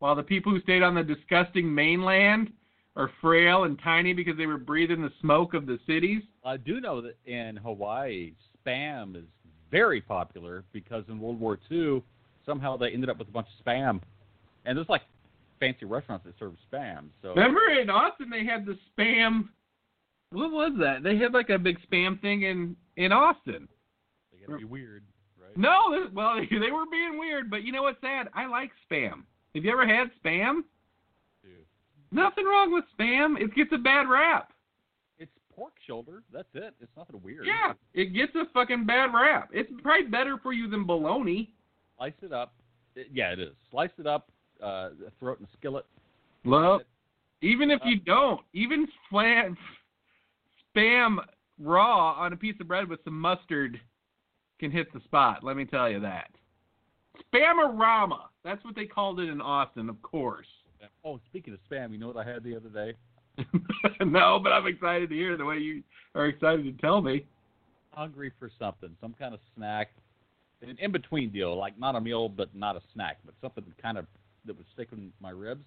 while 0.00 0.14
the 0.16 0.22
people 0.22 0.50
who 0.52 0.60
stayed 0.62 0.82
on 0.82 0.94
the 0.94 1.02
disgusting 1.04 1.72
mainland 1.72 2.52
are 2.96 3.10
frail 3.20 3.64
and 3.64 3.78
tiny 3.82 4.12
because 4.12 4.36
they 4.36 4.46
were 4.46 4.58
breathing 4.58 5.00
the 5.02 5.12
smoke 5.20 5.54
of 5.54 5.66
the 5.66 5.78
cities. 5.86 6.22
I 6.44 6.56
do 6.56 6.80
know 6.80 7.00
that 7.00 7.16
in 7.24 7.56
Hawaii, 7.56 8.32
spam 8.66 9.16
is 9.16 9.24
very 9.70 10.00
popular 10.00 10.64
because 10.72 11.04
in 11.08 11.18
World 11.18 11.40
War 11.40 11.58
II, 11.70 12.02
somehow 12.44 12.76
they 12.76 12.90
ended 12.90 13.08
up 13.08 13.18
with 13.18 13.28
a 13.28 13.32
bunch 13.32 13.46
of 13.58 13.64
spam, 13.64 14.00
and 14.66 14.76
there's 14.76 14.88
like 14.88 15.02
fancy 15.58 15.86
restaurants 15.86 16.26
that 16.26 16.34
serve 16.38 16.54
spam. 16.72 17.08
So 17.22 17.30
Remember 17.30 17.70
in 17.70 17.88
Austin 17.88 18.28
they 18.30 18.44
had 18.44 18.66
the 18.66 18.76
spam. 18.98 19.48
What 20.30 20.50
was 20.50 20.72
that? 20.80 21.02
They 21.02 21.16
had 21.16 21.32
like 21.32 21.50
a 21.50 21.58
big 21.58 21.78
spam 21.90 22.20
thing 22.20 22.42
in 22.42 22.76
in 22.96 23.12
Austin. 23.12 23.68
they 24.32 24.44
gotta 24.46 24.58
be 24.58 24.64
weird, 24.64 25.04
right? 25.40 25.56
No, 25.56 26.08
well 26.12 26.36
they 26.50 26.70
were 26.70 26.86
being 26.90 27.18
weird, 27.18 27.50
but 27.50 27.62
you 27.62 27.72
know 27.72 27.82
what's 27.82 28.00
sad? 28.00 28.28
I 28.34 28.46
like 28.46 28.70
spam. 28.90 29.22
Have 29.54 29.64
you 29.64 29.70
ever 29.70 29.86
had 29.86 30.10
spam? 30.24 30.62
Nothing 32.12 32.44
wrong 32.44 32.72
with 32.72 32.84
spam. 32.98 33.40
It 33.40 33.54
gets 33.54 33.70
a 33.72 33.78
bad 33.78 34.08
rap. 34.08 34.52
It's 35.18 35.32
pork 35.54 35.72
shoulder. 35.86 36.22
That's 36.32 36.48
it. 36.54 36.74
It's 36.80 36.92
nothing 36.96 37.20
weird. 37.22 37.46
Yeah, 37.46 37.72
it 37.94 38.14
gets 38.14 38.32
a 38.34 38.44
fucking 38.52 38.84
bad 38.86 39.14
rap. 39.14 39.48
It's 39.52 39.70
probably 39.82 40.08
better 40.08 40.36
for 40.42 40.52
you 40.52 40.68
than 40.68 40.84
bologna. 40.86 41.50
Slice 41.96 42.12
it 42.22 42.32
up. 42.32 42.52
It- 42.94 43.08
yeah, 43.12 43.32
it 43.32 43.40
is. 43.40 43.54
Slice 43.70 43.90
it 43.98 44.06
up. 44.06 44.30
Uh, 44.62 44.90
throw 45.18 45.32
it 45.32 45.40
in 45.40 45.46
a 45.46 45.48
skillet. 45.58 45.86
Well, 46.44 46.82
even 47.40 47.70
if 47.70 47.80
you 47.84 47.98
don't, 47.98 48.40
even 48.52 48.86
spam, 49.10 49.56
spam 50.76 51.16
raw 51.58 52.12
on 52.12 52.32
a 52.32 52.36
piece 52.36 52.54
of 52.60 52.68
bread 52.68 52.88
with 52.88 53.00
some 53.04 53.18
mustard 53.18 53.80
can 54.60 54.70
hit 54.70 54.92
the 54.92 55.00
spot. 55.00 55.42
Let 55.42 55.56
me 55.56 55.64
tell 55.64 55.90
you 55.90 55.98
that. 56.00 56.30
Spamorama. 57.34 58.20
That's 58.44 58.64
what 58.64 58.74
they 58.76 58.84
called 58.86 59.18
it 59.20 59.28
in 59.28 59.40
Austin, 59.40 59.88
of 59.88 60.00
course. 60.02 60.46
Oh, 61.04 61.20
speaking 61.26 61.54
of 61.54 61.60
spam, 61.70 61.92
you 61.92 61.98
know 61.98 62.08
what 62.08 62.16
I 62.16 62.24
had 62.24 62.42
the 62.42 62.56
other 62.56 62.68
day? 62.68 62.94
no, 64.04 64.38
but 64.42 64.52
I'm 64.52 64.66
excited 64.66 65.08
to 65.10 65.14
hear 65.14 65.36
the 65.36 65.44
way 65.44 65.58
you 65.58 65.82
are 66.14 66.26
excited 66.26 66.64
to 66.64 66.72
tell 66.82 67.00
me. 67.00 67.24
Hungry 67.92 68.32
for 68.38 68.50
something, 68.58 68.90
some 69.00 69.14
kind 69.18 69.34
of 69.34 69.40
snack, 69.56 69.90
an 70.62 70.76
in 70.78 70.92
between 70.92 71.30
deal, 71.30 71.56
like 71.56 71.78
not 71.78 71.94
a 71.94 72.00
meal 72.00 72.28
but 72.28 72.54
not 72.54 72.76
a 72.76 72.80
snack, 72.94 73.18
but 73.24 73.34
something 73.40 73.64
kind 73.80 73.98
of 73.98 74.06
that 74.46 74.56
would 74.56 74.66
stick 74.72 74.88
in 74.92 75.12
my 75.20 75.30
ribs. 75.30 75.64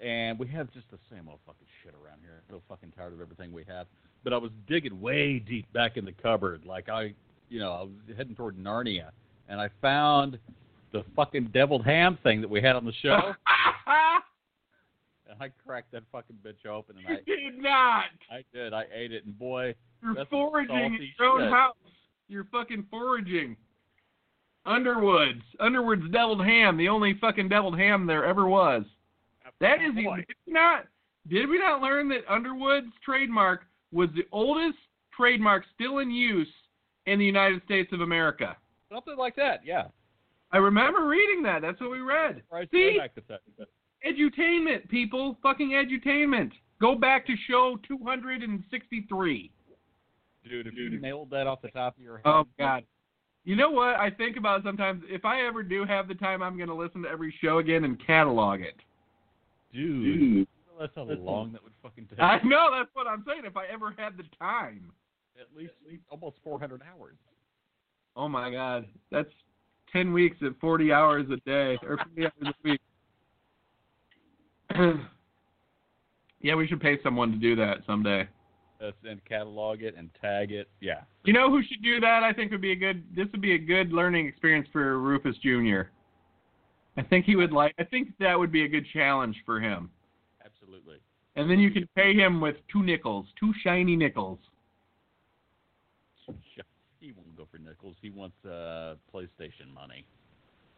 And 0.00 0.38
we 0.38 0.46
have 0.48 0.70
just 0.72 0.90
the 0.90 0.98
same 1.10 1.28
old 1.28 1.38
fucking 1.46 1.66
shit 1.82 1.94
around 1.94 2.18
here. 2.20 2.42
I'm 2.48 2.56
so 2.56 2.62
fucking 2.68 2.92
tired 2.96 3.14
of 3.14 3.20
everything 3.20 3.52
we 3.52 3.64
have. 3.68 3.86
But 4.24 4.32
I 4.32 4.36
was 4.36 4.50
digging 4.68 5.00
way 5.00 5.38
deep 5.38 5.72
back 5.72 5.96
in 5.96 6.04
the 6.04 6.12
cupboard, 6.12 6.64
like 6.66 6.88
I, 6.88 7.14
you 7.48 7.58
know, 7.58 7.72
I 7.72 7.82
was 7.82 8.16
heading 8.16 8.34
toward 8.34 8.58
Narnia, 8.58 9.10
and 9.48 9.60
I 9.60 9.70
found 9.80 10.38
the 10.96 11.04
fucking 11.14 11.50
deviled 11.52 11.84
ham 11.84 12.18
thing 12.22 12.40
that 12.40 12.48
we 12.48 12.62
had 12.62 12.76
on 12.76 12.84
the 12.84 12.92
show. 13.02 13.10
and 15.28 15.42
I 15.42 15.50
cracked 15.66 15.92
that 15.92 16.04
fucking 16.10 16.38
bitch 16.44 16.66
open, 16.68 16.96
and 16.96 17.06
you 17.06 17.14
I, 17.14 17.50
did 17.50 17.62
not. 17.62 18.04
I 18.30 18.44
did, 18.52 18.72
I 18.72 18.84
ate 18.94 19.12
it, 19.12 19.26
and 19.26 19.38
boy, 19.38 19.74
You're 20.02 20.24
foraging 20.26 20.76
in 20.76 21.08
your 21.18 21.28
own 21.28 21.40
shit. 21.42 21.50
house. 21.50 21.76
You're 22.28 22.46
fucking 22.50 22.86
foraging. 22.90 23.56
Underwoods. 24.64 25.42
Underwood's 25.60 26.10
deviled 26.10 26.44
ham, 26.44 26.76
the 26.76 26.88
only 26.88 27.14
fucking 27.20 27.48
deviled 27.48 27.78
ham 27.78 28.06
there 28.06 28.24
ever 28.24 28.48
was. 28.48 28.84
That 29.60 29.80
is 29.80 29.94
the 29.94 30.02
did 30.02 30.26
we 30.46 30.52
not 30.52 30.86
did 31.28 31.48
we 31.48 31.58
not 31.58 31.80
learn 31.80 32.08
that 32.08 32.28
Underwood's 32.28 32.92
trademark 33.04 33.62
was 33.92 34.08
the 34.14 34.26
oldest 34.32 34.78
trademark 35.16 35.64
still 35.74 35.98
in 35.98 36.10
use 36.10 36.48
in 37.06 37.18
the 37.18 37.24
United 37.24 37.62
States 37.64 37.92
of 37.92 38.00
America? 38.00 38.56
something 38.92 39.16
like 39.16 39.36
that, 39.36 39.60
yeah. 39.64 39.86
I 40.52 40.58
remember 40.58 41.06
reading 41.06 41.42
that. 41.44 41.62
That's 41.62 41.80
what 41.80 41.90
we 41.90 42.00
read. 42.00 42.42
Right 42.50 42.68
See? 42.70 42.96
back 42.98 43.14
to 43.16 43.22
that. 43.28 43.40
Edutainment, 44.06 44.88
people. 44.88 45.36
Fucking 45.42 45.70
edutainment. 45.70 46.52
Go 46.80 46.94
back 46.94 47.26
to 47.26 47.34
show 47.48 47.78
263. 47.86 49.50
Dude, 50.48 50.66
if 50.66 50.74
you 50.74 51.00
nailed 51.00 51.30
that 51.30 51.46
off 51.46 51.60
the 51.62 51.68
top 51.68 51.96
of 51.96 52.02
your 52.02 52.18
head, 52.18 52.26
Oh 52.26 52.44
God. 52.58 52.84
You 53.44 53.54
know 53.54 53.70
what 53.70 53.96
I 53.96 54.10
think 54.10 54.36
about 54.36 54.64
sometimes? 54.64 55.02
If 55.08 55.24
I 55.24 55.46
ever 55.46 55.62
do 55.62 55.84
have 55.84 56.08
the 56.08 56.14
time, 56.14 56.42
I'm 56.42 56.56
going 56.56 56.68
to 56.68 56.74
listen 56.74 57.02
to 57.02 57.08
every 57.08 57.34
show 57.40 57.58
again 57.58 57.84
and 57.84 58.04
catalog 58.04 58.60
it. 58.60 58.74
dude, 59.72 60.48
that's 60.78 60.92
how 60.94 61.04
long 61.04 61.52
that 61.52 61.62
would 61.62 61.72
fucking 61.82 62.08
take. 62.10 62.18
I 62.18 62.40
know 62.42 62.70
that's 62.76 62.90
what 62.92 63.06
I'm 63.06 63.24
saying. 63.26 63.42
If 63.44 63.56
I 63.56 63.66
ever 63.66 63.94
had 63.96 64.16
the 64.16 64.24
time. 64.38 64.92
At 65.38 65.46
least 65.56 65.74
almost 66.10 66.36
400 66.42 66.82
hours. 66.82 67.16
Oh 68.16 68.28
my 68.28 68.50
God, 68.50 68.86
that's 69.10 69.28
ten 69.92 70.12
weeks 70.12 70.36
at 70.44 70.52
40 70.60 70.92
hours 70.92 71.26
a 71.32 71.36
day 71.48 71.78
or 71.82 71.98
40 72.14 72.24
hours 72.24 72.32
a 72.42 72.68
week. 72.68 72.80
yeah, 76.40 76.54
we 76.54 76.66
should 76.66 76.80
pay 76.80 76.98
someone 77.02 77.30
to 77.30 77.38
do 77.38 77.56
that 77.56 77.78
someday. 77.86 78.28
And 79.08 79.24
catalog 79.24 79.82
it 79.82 79.94
and 79.96 80.10
tag 80.20 80.52
it. 80.52 80.68
Yeah. 80.80 81.00
You 81.24 81.32
know 81.32 81.50
who 81.50 81.62
should 81.62 81.82
do 81.82 81.98
that? 82.00 82.22
I 82.22 82.32
think 82.32 82.52
would 82.52 82.60
be 82.60 82.72
a 82.72 82.76
good. 82.76 83.04
This 83.16 83.26
would 83.32 83.40
be 83.40 83.54
a 83.54 83.58
good 83.58 83.90
learning 83.90 84.26
experience 84.26 84.68
for 84.70 84.98
Rufus 84.98 85.34
Jr. 85.42 85.88
I 86.98 87.02
think 87.02 87.24
he 87.24 87.36
would 87.36 87.52
like. 87.52 87.74
I 87.78 87.84
think 87.84 88.08
that 88.20 88.38
would 88.38 88.52
be 88.52 88.64
a 88.64 88.68
good 88.68 88.86
challenge 88.92 89.36
for 89.46 89.60
him. 89.60 89.90
Absolutely. 90.44 90.96
And 91.36 91.50
then 91.50 91.58
you 91.58 91.70
can 91.70 91.88
pay 91.94 92.14
him 92.14 92.40
with 92.40 92.56
two 92.70 92.82
nickels, 92.82 93.26
two 93.40 93.52
shiny 93.62 93.96
nickels. 93.96 94.38
He 97.00 97.12
won't 97.12 97.36
go 97.36 97.46
for 97.50 97.55
nickels. 97.66 97.96
He 98.00 98.10
wants 98.10 98.36
uh, 98.44 98.94
PlayStation 99.12 99.72
money. 99.74 100.06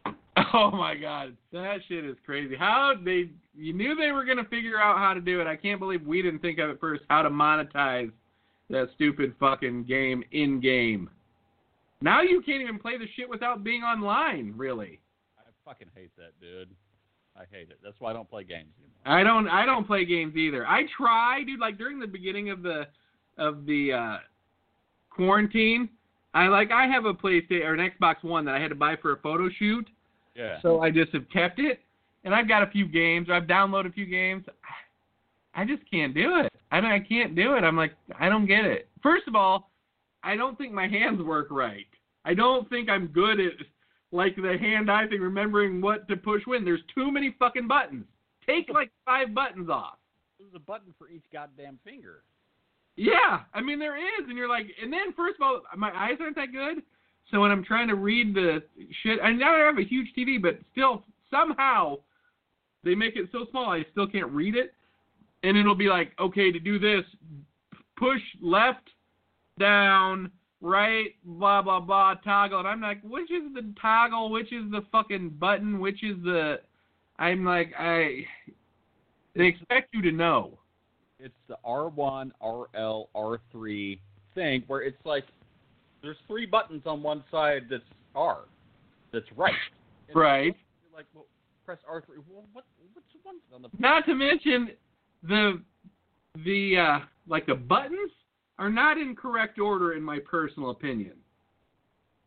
Oh 0.53 0.71
my 0.71 0.95
god, 0.95 1.35
that 1.51 1.79
shit 1.87 2.05
is 2.05 2.15
crazy. 2.25 2.55
How 2.55 2.93
they 3.03 3.29
you 3.55 3.73
knew 3.73 3.93
they 3.95 4.11
were 4.11 4.23
gonna 4.23 4.45
figure 4.45 4.79
out 4.79 4.97
how 4.97 5.13
to 5.13 5.19
do 5.19 5.41
it. 5.41 5.47
I 5.47 5.55
can't 5.55 5.79
believe 5.79 6.05
we 6.07 6.21
didn't 6.21 6.39
think 6.39 6.59
of 6.59 6.69
it 6.69 6.79
first. 6.79 7.03
How 7.09 7.21
to 7.21 7.29
monetize 7.29 8.11
that 8.69 8.87
stupid 8.95 9.35
fucking 9.39 9.83
game 9.83 10.23
in 10.31 10.59
game. 10.59 11.09
Now 12.01 12.21
you 12.21 12.41
can't 12.41 12.61
even 12.61 12.79
play 12.79 12.97
the 12.97 13.05
shit 13.15 13.29
without 13.29 13.63
being 13.63 13.83
online. 13.83 14.53
Really, 14.55 14.99
I 15.37 15.43
fucking 15.65 15.89
hate 15.93 16.15
that, 16.17 16.31
dude. 16.41 16.69
I 17.35 17.43
hate 17.51 17.69
it. 17.69 17.79
That's 17.83 17.95
why 17.99 18.11
I 18.11 18.13
don't 18.13 18.29
play 18.29 18.43
games 18.43 18.71
anymore. 18.79 19.19
I 19.19 19.23
don't. 19.23 19.47
I 19.49 19.65
don't 19.65 19.85
play 19.85 20.05
games 20.05 20.35
either. 20.35 20.65
I 20.65 20.83
try, 20.95 21.43
dude. 21.43 21.59
Like 21.59 21.77
during 21.77 21.99
the 21.99 22.07
beginning 22.07 22.49
of 22.49 22.63
the 22.63 22.87
of 23.37 23.65
the 23.65 23.93
uh, 23.93 24.17
quarantine, 25.09 25.89
I 26.33 26.47
like 26.47 26.71
I 26.71 26.87
have 26.87 27.05
a 27.05 27.13
PlayStation 27.13 27.65
or 27.65 27.73
an 27.73 27.91
Xbox 27.91 28.23
One 28.23 28.45
that 28.45 28.55
I 28.55 28.59
had 28.59 28.69
to 28.69 28.75
buy 28.75 28.95
for 28.95 29.13
a 29.13 29.17
photo 29.17 29.49
shoot. 29.49 29.87
Yeah. 30.35 30.61
So 30.61 30.81
I 30.81 30.91
just 30.91 31.11
have 31.13 31.29
kept 31.29 31.59
it, 31.59 31.79
and 32.23 32.33
I've 32.33 32.47
got 32.47 32.63
a 32.63 32.67
few 32.67 32.87
games. 32.87 33.27
I've 33.31 33.43
downloaded 33.43 33.89
a 33.89 33.93
few 33.93 34.05
games. 34.05 34.45
I 35.55 35.65
just 35.65 35.81
can't 35.89 36.13
do 36.13 36.39
it. 36.39 36.51
I 36.71 36.79
mean, 36.81 36.91
I 36.91 36.99
can't 36.99 37.35
do 37.35 37.55
it. 37.55 37.63
I'm 37.63 37.75
like 37.75 37.93
I 38.19 38.29
don't 38.29 38.45
get 38.45 38.65
it. 38.65 38.87
First 39.01 39.27
of 39.27 39.35
all, 39.35 39.71
I 40.23 40.35
don't 40.35 40.57
think 40.57 40.71
my 40.71 40.87
hands 40.87 41.21
work 41.21 41.47
right. 41.49 41.87
I 42.25 42.33
don't 42.33 42.69
think 42.69 42.89
I'm 42.89 43.07
good 43.07 43.39
at 43.39 43.53
like 44.11 44.35
the 44.35 44.57
hand-eye 44.59 45.07
thing, 45.07 45.21
remembering 45.21 45.81
what 45.81 46.07
to 46.07 46.17
push 46.17 46.41
when. 46.45 46.65
There's 46.65 46.81
too 46.93 47.11
many 47.11 47.35
fucking 47.39 47.67
buttons. 47.67 48.05
Take 48.45 48.69
like 48.73 48.91
five 49.05 49.33
buttons 49.33 49.69
off. 49.69 49.97
There's 50.39 50.53
a 50.55 50.59
button 50.59 50.93
for 50.97 51.09
each 51.09 51.23
goddamn 51.31 51.79
finger. 51.83 52.23
Yeah, 52.99 53.43
I 53.53 53.61
mean 53.61 53.79
there 53.79 53.95
is, 53.95 54.27
and 54.27 54.37
you're 54.37 54.49
like, 54.49 54.65
and 54.81 54.91
then 54.91 55.13
first 55.15 55.35
of 55.35 55.41
all, 55.41 55.61
my 55.77 55.89
eyes 55.97 56.17
aren't 56.19 56.35
that 56.35 56.51
good, 56.51 56.83
so 57.31 57.39
when 57.39 57.49
I'm 57.49 57.63
trying 57.63 57.87
to 57.87 57.95
read 57.95 58.35
the 58.35 58.61
shit, 59.01 59.19
I 59.23 59.31
now 59.31 59.55
I 59.55 59.59
have 59.59 59.77
a 59.77 59.85
huge 59.85 60.09
TV, 60.17 60.41
but 60.41 60.59
still 60.73 61.05
somehow 61.31 61.99
they 62.83 62.95
make 62.95 63.15
it 63.15 63.29
so 63.31 63.45
small 63.51 63.69
I 63.71 63.85
still 63.93 64.05
can't 64.05 64.29
read 64.31 64.53
it, 64.57 64.73
and 65.43 65.55
it'll 65.55 65.75
be 65.75 65.87
like, 65.87 66.11
okay, 66.19 66.51
to 66.51 66.59
do 66.59 66.77
this, 66.77 67.05
push 67.95 68.19
left, 68.41 68.89
down, 69.57 70.29
right, 70.59 71.15
blah 71.23 71.61
blah 71.61 71.79
blah, 71.79 72.15
toggle, 72.15 72.59
and 72.59 72.67
I'm 72.67 72.81
like, 72.81 73.01
which 73.01 73.31
is 73.31 73.43
the 73.53 73.73
toggle, 73.81 74.29
which 74.29 74.51
is 74.51 74.69
the 74.71 74.81
fucking 74.91 75.37
button, 75.39 75.79
which 75.79 76.03
is 76.03 76.17
the, 76.25 76.59
I'm 77.17 77.45
like, 77.45 77.71
I, 77.79 78.25
they 79.37 79.45
expect 79.45 79.93
you 79.93 80.01
to 80.01 80.11
know. 80.11 80.59
It's 81.19 81.33
the 81.47 81.57
R1, 81.65 82.31
RL, 82.41 83.09
R3 83.15 83.99
thing 84.35 84.63
where 84.67 84.81
it's 84.81 84.97
like 85.05 85.25
there's 86.01 86.17
three 86.27 86.45
buttons 86.45 86.83
on 86.85 87.03
one 87.03 87.23
side 87.29 87.63
that's 87.69 87.83
R, 88.15 88.39
that's 89.11 89.25
right. 89.35 89.53
And 90.07 90.17
Right. 90.17 90.55
You're 90.83 90.97
like, 90.97 91.05
well, 91.13 91.25
press 91.65 91.79
R3. 91.89 92.03
Well, 92.29 92.45
what? 92.53 92.65
Which 92.93 93.05
one's 93.25 93.41
on 93.53 93.61
the? 93.61 93.69
Not 93.77 94.05
to 94.05 94.15
mention 94.15 94.69
the 95.23 95.61
the 96.45 96.77
uh 96.77 97.05
like 97.27 97.45
the 97.45 97.55
buttons 97.55 98.11
are 98.57 98.69
not 98.69 98.97
in 98.97 99.15
correct 99.15 99.59
order 99.59 99.93
in 99.93 100.03
my 100.03 100.19
personal 100.19 100.69
opinion. 100.71 101.13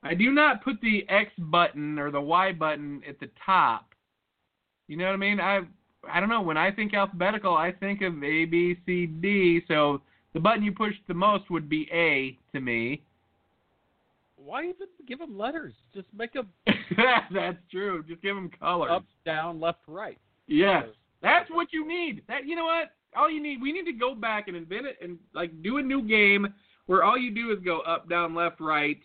I 0.03 0.15
do 0.15 0.33
not 0.33 0.65
put 0.65 0.81
the 0.81 1.07
X 1.09 1.31
button 1.39 1.99
or 1.99 2.11
the 2.11 2.21
Y 2.21 2.53
button 2.53 3.03
at 3.09 3.21
the 3.21 3.31
top. 3.45 3.95
You 4.89 4.97
know 4.97 5.07
what 5.07 5.15
I 5.15 5.17
mean? 5.17 5.41
I 5.41 5.61
I 6.11 6.21
don't 6.21 6.29
know, 6.29 6.43
when 6.43 6.57
I 6.57 6.71
think 6.71 6.95
alphabetical, 6.95 7.55
I 7.55 7.73
think 7.73 8.03
of 8.03 8.13
A 8.23 8.45
B 8.45 8.77
C 8.87 9.07
D, 9.07 9.63
so 9.69 10.01
the 10.35 10.41
button 10.41 10.63
you 10.63 10.73
push 10.73 10.95
the 11.09 11.15
most 11.15 11.51
would 11.51 11.69
be 11.69 11.89
A 11.93 12.37
to 12.55 12.61
me. 12.61 13.03
why 14.37 14.65
even 14.65 14.89
give 15.07 15.19
them 15.21 15.39
letters? 15.39 15.75
Just 15.95 16.07
make 16.17 16.33
them 16.33 16.49
That's 17.33 17.59
true. 17.71 18.03
Just 18.09 18.23
give 18.23 18.35
them 18.35 18.51
colors. 18.59 18.91
up, 18.93 19.05
down, 19.25 19.61
left, 19.61 19.81
right. 19.87 20.19
Yes. 20.47 20.85
That's 21.23 21.49
what 21.51 21.69
you 21.73 21.87
need. 21.87 22.23
That 22.29 22.47
you 22.47 22.57
know 22.57 22.65
what? 22.65 22.91
All 23.17 23.31
you 23.31 23.43
need. 23.43 23.61
We 23.63 23.73
need 23.73 23.85
to 23.85 23.93
go 23.93 24.15
back 24.15 24.49
and 24.49 24.57
invent 24.57 24.87
it 24.87 24.97
and 25.03 25.19
like 25.35 25.51
do 25.63 25.79
a 25.79 25.83
new 25.83 26.03
game 26.03 26.53
where 26.87 27.05
all 27.05 27.17
you 27.17 27.31
do 27.33 27.53
is 27.53 27.59
go 27.65 27.81
up, 27.81 28.09
down, 28.09 28.35
left, 28.35 28.61
right, 28.61 28.99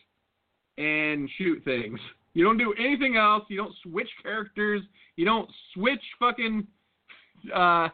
and 0.77 1.29
shoot 1.38 1.63
things. 1.63 1.99
You 2.33 2.43
don't 2.43 2.57
do 2.57 2.73
anything 2.79 3.17
else. 3.17 3.43
You 3.49 3.57
don't 3.57 3.75
switch 3.83 4.10
characters. 4.23 4.81
You 5.15 5.25
don't 5.25 5.49
switch 5.73 6.01
fucking 6.19 6.65
uh, 7.54 7.89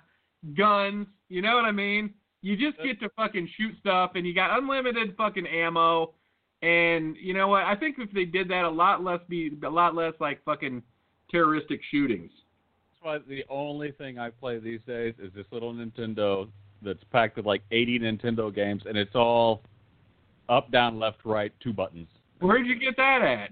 guns. 0.57 1.07
You 1.29 1.41
know 1.41 1.55
what 1.55 1.65
I 1.65 1.71
mean? 1.71 2.13
You 2.41 2.57
just 2.57 2.81
get 2.83 2.99
to 2.99 3.09
fucking 3.15 3.49
shoot 3.57 3.75
stuff, 3.79 4.11
and 4.15 4.27
you 4.27 4.33
got 4.33 4.57
unlimited 4.57 5.15
fucking 5.17 5.47
ammo. 5.47 6.13
And 6.61 7.15
you 7.17 7.33
know 7.33 7.47
what? 7.47 7.63
I 7.63 7.75
think 7.75 7.95
if 7.99 8.11
they 8.11 8.25
did 8.25 8.49
that, 8.49 8.65
a 8.65 8.69
lot 8.69 9.03
less 9.03 9.19
be 9.29 9.51
a 9.65 9.69
lot 9.69 9.95
less 9.95 10.13
like 10.19 10.43
fucking 10.43 10.83
terroristic 11.31 11.81
shootings. 11.89 12.31
That's 12.91 13.03
why 13.03 13.17
the 13.27 13.43
only 13.49 13.91
thing 13.91 14.19
I 14.19 14.29
play 14.29 14.59
these 14.59 14.81
days 14.85 15.13
is 15.19 15.31
this 15.33 15.45
little 15.51 15.73
Nintendo 15.73 16.49
that's 16.81 17.03
packed 17.11 17.37
with 17.37 17.45
like 17.45 17.63
80 17.71 17.99
Nintendo 17.99 18.53
games, 18.53 18.83
and 18.85 18.97
it's 18.97 19.15
all 19.15 19.61
up, 20.49 20.71
down, 20.71 20.99
left, 20.99 21.19
right, 21.23 21.51
two 21.61 21.73
buttons. 21.73 22.07
Where'd 22.39 22.67
you 22.67 22.77
get 22.77 22.97
that 22.97 23.21
at? 23.21 23.51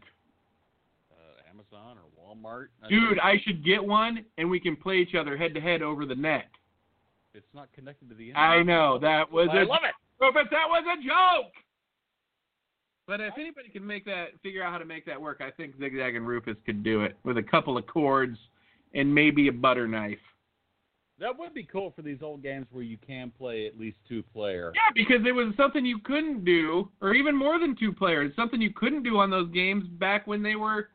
Walmart. 2.32 2.68
Dude, 2.90 3.20
I 3.20 3.36
should 3.46 3.64
get 3.64 3.84
one 3.84 4.26
and 4.38 4.50
we 4.50 4.60
can 4.60 4.76
play 4.76 4.98
each 4.98 5.16
other 5.16 5.38
head 5.38 5.54
to 5.54 5.62
head 5.62 5.82
over 5.82 6.06
the 6.06 6.16
net. 6.16 6.48
it's 7.34 7.46
not 7.54 7.72
connected 7.74 8.10
to 8.10 8.16
the 8.16 8.30
internet. 8.30 8.50
I 8.50 8.64
know 8.64 8.98
that 9.00 9.32
was 9.32 9.50
I 9.52 9.62
a 9.62 9.66
love 9.66 9.82
it. 9.84 9.94
but 10.20 10.34
that 10.52 10.68
was 10.68 10.84
a 10.88 11.02
joke. 11.04 11.54
But 13.08 13.20
if 13.20 13.34
anybody 13.38 13.70
can 13.70 13.86
make 13.86 14.06
that, 14.06 14.28
figure 14.44 14.64
out 14.64 14.72
how 14.72 14.78
to 14.78 14.86
make 14.86 15.06
that 15.06 15.20
work, 15.20 15.42
I 15.42 15.52
think 15.52 15.78
Zigzag 15.80 16.16
and 16.16 16.26
Rufus 16.28 16.56
could 16.66 16.84
do 16.84 17.04
it 17.04 17.18
with 17.24 17.38
a 17.38 17.44
couple 17.44 17.78
of 17.78 17.86
cords 17.88 18.38
and 18.94 19.14
maybe 19.14 19.48
a 19.48 19.52
butter 19.52 19.88
knife. 19.88 20.20
That 21.20 21.38
would 21.38 21.54
be 21.54 21.64
cool 21.64 21.92
for 21.96 22.02
these 22.02 22.20
old 22.22 22.42
games 22.42 22.68
where 22.72 22.84
you 22.84 22.98
can 23.06 23.32
play 23.38 23.68
at 23.68 23.78
least 23.78 23.98
two 24.08 24.24
player. 24.34 24.72
Yeah, 24.74 24.92
because 24.96 25.26
it 25.28 25.34
was 25.34 25.54
something 25.56 25.86
you 25.86 26.00
couldn't 26.00 26.44
do, 26.46 26.90
or 27.00 27.14
even 27.14 27.36
more 27.36 27.60
than 27.60 27.76
two 27.76 27.94
players. 27.94 28.34
Something 28.36 28.60
you 28.62 28.72
couldn't 28.74 29.04
do 29.04 29.18
on 29.18 29.30
those 29.30 29.52
games 29.52 29.86
back 30.00 30.26
when 30.26 30.42
they 30.42 30.56
were. 30.56 30.90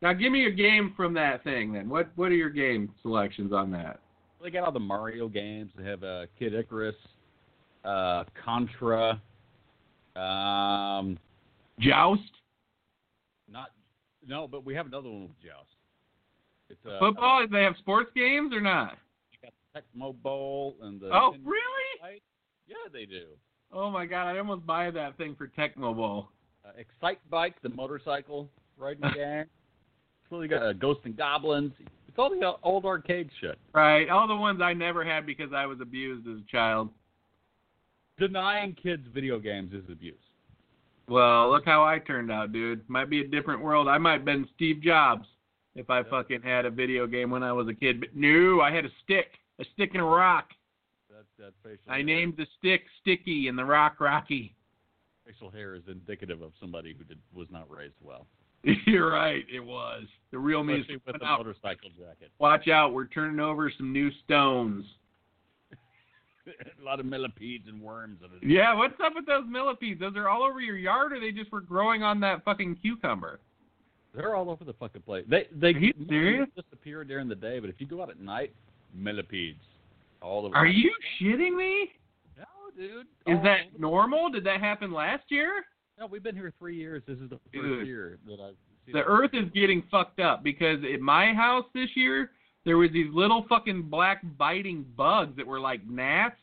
Now, 0.00 0.12
give 0.12 0.30
me 0.30 0.46
a 0.46 0.50
game 0.50 0.92
from 0.96 1.12
that 1.14 1.42
thing. 1.42 1.72
Then, 1.72 1.88
what 1.88 2.10
what 2.16 2.30
are 2.30 2.36
your 2.36 2.50
game 2.50 2.92
selections 3.02 3.52
on 3.52 3.70
that? 3.72 4.00
They 4.42 4.50
got 4.50 4.64
all 4.64 4.72
the 4.72 4.78
Mario 4.78 5.28
games. 5.28 5.72
They 5.76 5.84
have 5.84 6.04
uh, 6.04 6.26
Kid 6.38 6.54
Icarus, 6.54 6.94
uh, 7.84 8.24
Contra, 8.44 9.20
um, 10.14 11.18
Joust, 11.80 12.22
not 13.50 13.70
no, 14.26 14.46
but 14.46 14.64
we 14.64 14.74
have 14.74 14.86
another 14.86 15.08
one 15.08 15.22
with 15.22 15.40
Joust. 15.42 15.74
It's 16.70 16.86
uh, 16.86 16.98
football. 16.98 17.46
Do 17.46 17.48
they 17.48 17.62
have 17.62 17.76
sports 17.78 18.10
games 18.14 18.52
or 18.52 18.60
not? 18.60 18.98
You 19.32 19.38
got 19.42 19.52
the 19.74 19.80
Tecmo 19.98 20.14
Bowl 20.22 20.76
and 20.82 21.00
the. 21.00 21.06
Oh, 21.06 21.32
Nintendo 21.32 21.46
really? 21.46 22.00
Fight. 22.00 22.22
Yeah, 22.66 22.76
they 22.92 23.06
do. 23.06 23.26
Oh 23.72 23.90
my 23.90 24.06
God! 24.06 24.28
I 24.28 24.38
almost 24.38 24.66
buy 24.66 24.90
that 24.90 25.16
thing 25.16 25.34
for 25.34 25.48
Tecmo 25.48 25.96
Bowl. 25.96 26.28
Uh, 26.64 26.70
Excite 26.76 27.18
Bike, 27.30 27.56
the 27.62 27.70
motorcycle 27.70 28.48
riding 28.76 29.02
game. 29.14 29.46
So 30.30 30.42
you 30.42 30.48
got 30.48 30.62
uh, 30.62 30.72
Ghosts 30.74 31.02
and 31.04 31.16
Goblins. 31.16 31.72
It's 32.06 32.18
all 32.18 32.30
the 32.30 32.52
old 32.62 32.84
arcade 32.84 33.30
shit. 33.40 33.58
Right, 33.74 34.08
all 34.08 34.28
the 34.28 34.36
ones 34.36 34.60
I 34.62 34.74
never 34.74 35.04
had 35.04 35.26
because 35.26 35.52
I 35.54 35.66
was 35.66 35.80
abused 35.80 36.26
as 36.26 36.38
a 36.38 36.50
child. 36.50 36.90
Denying 38.18 38.74
kids 38.74 39.06
video 39.14 39.38
games 39.38 39.72
is 39.72 39.84
abuse. 39.90 40.16
Well, 41.08 41.50
look 41.50 41.64
how 41.64 41.84
I 41.84 41.98
turned 42.00 42.30
out, 42.30 42.52
dude. 42.52 42.88
Might 42.88 43.08
be 43.08 43.20
a 43.20 43.26
different 43.26 43.62
world. 43.62 43.88
I 43.88 43.96
might 43.96 44.14
have 44.14 44.24
been 44.24 44.46
Steve 44.54 44.82
Jobs 44.82 45.26
if 45.74 45.88
I 45.88 46.02
fucking 46.02 46.42
had 46.42 46.66
a 46.66 46.70
video 46.70 47.06
game 47.06 47.30
when 47.30 47.42
I 47.42 47.52
was 47.52 47.68
a 47.68 47.74
kid. 47.74 48.00
But 48.00 48.10
no, 48.14 48.60
I 48.60 48.70
had 48.72 48.84
a 48.84 48.90
stick, 49.04 49.28
a 49.58 49.64
stick 49.74 49.90
and 49.94 50.02
a 50.02 50.04
rock. 50.04 50.50
That 51.08 51.24
that 51.38 51.52
facial 51.62 51.90
I 51.90 51.96
hair, 51.96 52.04
named 52.04 52.34
the 52.36 52.46
stick 52.58 52.82
Sticky 53.00 53.48
and 53.48 53.58
the 53.58 53.64
rock 53.64 54.00
Rocky. 54.00 54.54
facial 55.24 55.50
hair 55.50 55.74
is 55.74 55.82
indicative 55.88 56.42
of 56.42 56.52
somebody 56.60 56.94
who 56.98 57.04
did 57.04 57.18
was 57.32 57.46
not 57.50 57.70
raised 57.70 57.94
well. 58.02 58.26
You're 58.86 59.12
right, 59.12 59.44
it 59.52 59.60
was. 59.60 60.04
The 60.30 60.38
real 60.38 60.62
me 60.62 60.84
with 60.88 61.20
the 61.20 61.24
out. 61.24 61.38
motorcycle 61.38 61.90
jacket. 61.90 62.30
Watch 62.38 62.68
out, 62.68 62.92
we're 62.92 63.06
turning 63.06 63.40
over 63.40 63.72
some 63.76 63.92
new 63.92 64.10
stones. 64.24 64.84
a 66.46 66.84
lot 66.84 67.00
of 67.00 67.06
millipedes 67.06 67.66
and 67.68 67.80
worms. 67.80 68.18
Yeah, 68.42 68.74
what's 68.74 68.94
up 69.04 69.12
with 69.14 69.26
those 69.26 69.44
millipedes? 69.48 70.00
Those 70.00 70.16
are 70.16 70.28
all 70.28 70.42
over 70.42 70.60
your 70.60 70.76
yard, 70.76 71.12
or 71.12 71.20
they 71.20 71.30
just 71.32 71.52
were 71.52 71.60
growing 71.60 72.02
on 72.02 72.20
that 72.20 72.44
fucking 72.44 72.76
cucumber? 72.82 73.40
They're 74.14 74.34
all 74.34 74.50
over 74.50 74.64
the 74.64 74.72
fucking 74.74 75.02
place. 75.02 75.24
They 75.28 75.46
they 75.54 75.68
Are 75.68 75.78
you 75.78 75.92
serious? 76.08 76.48
disappear 76.56 77.04
during 77.04 77.28
the 77.28 77.34
day, 77.34 77.60
but 77.60 77.70
if 77.70 77.76
you 77.80 77.86
go 77.86 78.02
out 78.02 78.10
at 78.10 78.18
night, 78.18 78.52
millipedes 78.94 79.60
all 80.22 80.46
over. 80.46 80.56
Are 80.56 80.66
you 80.66 80.90
shitting 81.20 81.54
me? 81.56 81.90
No, 82.36 82.44
dude. 82.76 83.06
Is 83.26 83.36
All 83.36 83.42
that 83.42 83.78
normal? 83.78 84.30
Did 84.30 84.44
that 84.44 84.60
happen 84.60 84.92
last 84.92 85.24
year? 85.28 85.64
No, 85.98 86.06
we've 86.06 86.22
been 86.22 86.36
here 86.36 86.52
three 86.58 86.76
years. 86.76 87.02
This 87.06 87.18
is 87.18 87.28
the 87.28 87.38
first 87.38 87.52
Dude. 87.52 87.86
year 87.86 88.18
that 88.26 88.40
I've 88.40 88.54
seen 88.86 88.92
The 88.92 89.00
it. 89.00 89.04
earth 89.08 89.30
is 89.32 89.50
getting 89.52 89.82
fucked 89.90 90.20
up 90.20 90.42
because 90.44 90.78
at 90.92 91.00
my 91.00 91.32
house 91.34 91.64
this 91.74 91.88
year 91.96 92.30
there 92.64 92.76
was 92.76 92.90
these 92.92 93.12
little 93.12 93.44
fucking 93.48 93.82
black 93.82 94.20
biting 94.36 94.84
bugs 94.96 95.36
that 95.36 95.46
were 95.46 95.58
like 95.60 95.80
gnats 95.88 96.36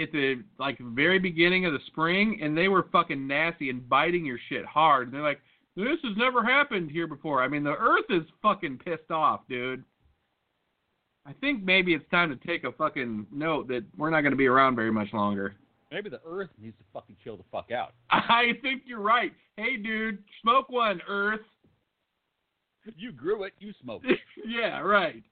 at 0.00 0.10
the 0.12 0.42
like 0.58 0.78
very 0.80 1.18
beginning 1.18 1.66
of 1.66 1.72
the 1.72 1.78
spring 1.86 2.38
and 2.42 2.56
they 2.56 2.68
were 2.68 2.88
fucking 2.90 3.26
nasty 3.26 3.70
and 3.70 3.88
biting 3.88 4.24
your 4.24 4.38
shit 4.48 4.64
hard. 4.64 5.06
And 5.08 5.14
they're 5.14 5.22
like, 5.22 5.40
This 5.76 5.98
has 6.02 6.16
never 6.16 6.42
happened 6.44 6.90
here 6.90 7.06
before. 7.06 7.42
I 7.42 7.48
mean 7.48 7.62
the 7.62 7.76
earth 7.76 8.06
is 8.10 8.22
fucking 8.42 8.78
pissed 8.78 9.10
off, 9.10 9.42
dude. 9.48 9.84
I 11.26 11.32
think 11.34 11.62
maybe 11.62 11.94
it's 11.94 12.08
time 12.10 12.30
to 12.30 12.46
take 12.46 12.64
a 12.64 12.72
fucking 12.72 13.26
note 13.30 13.68
that 13.68 13.84
we're 13.96 14.10
not 14.10 14.22
gonna 14.22 14.34
be 14.36 14.46
around 14.46 14.74
very 14.74 14.90
much 14.90 15.12
longer. 15.12 15.54
Maybe 15.90 16.10
the 16.10 16.20
earth 16.26 16.50
needs 16.60 16.76
to 16.78 16.84
fucking 16.92 17.16
chill 17.24 17.36
the 17.36 17.44
fuck 17.50 17.70
out. 17.70 17.94
I 18.10 18.52
think 18.62 18.82
you're 18.86 19.00
right. 19.00 19.32
Hey 19.56 19.76
dude, 19.76 20.22
smoke 20.42 20.68
one, 20.68 21.00
Earth. 21.08 21.40
You 22.96 23.12
grew 23.12 23.44
it. 23.44 23.52
You 23.58 23.72
smoked 23.82 24.06
it. 24.06 24.18
yeah, 24.46 24.80
right. 24.80 25.22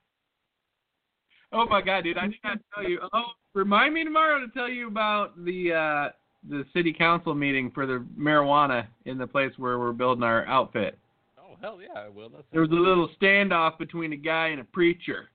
Oh 1.52 1.66
my 1.66 1.80
god, 1.80 2.04
dude! 2.04 2.18
I 2.18 2.26
did 2.26 2.36
not 2.42 2.58
tell 2.74 2.88
you. 2.88 3.00
Oh, 3.12 3.24
remind 3.54 3.94
me 3.94 4.04
tomorrow 4.04 4.40
to 4.40 4.52
tell 4.52 4.68
you 4.68 4.88
about 4.88 5.42
the 5.44 5.72
uh 5.72 6.12
the 6.48 6.64
city 6.74 6.92
council 6.92 7.34
meeting 7.34 7.70
for 7.74 7.86
the 7.86 8.04
marijuana 8.18 8.86
in 9.04 9.18
the 9.18 9.26
place 9.26 9.52
where 9.56 9.78
we're 9.78 9.92
building 9.92 10.22
our 10.22 10.44
outfit. 10.46 10.98
Oh 11.38 11.56
hell 11.60 11.78
yeah, 11.80 12.00
I 12.00 12.08
will. 12.08 12.28
That's 12.28 12.44
There 12.52 12.62
was 12.62 12.70
a 12.70 12.74
little 12.74 13.08
standoff 13.20 13.78
between 13.78 14.12
a 14.12 14.16
guy 14.16 14.48
and 14.48 14.60
a 14.60 14.64
preacher. 14.64 15.28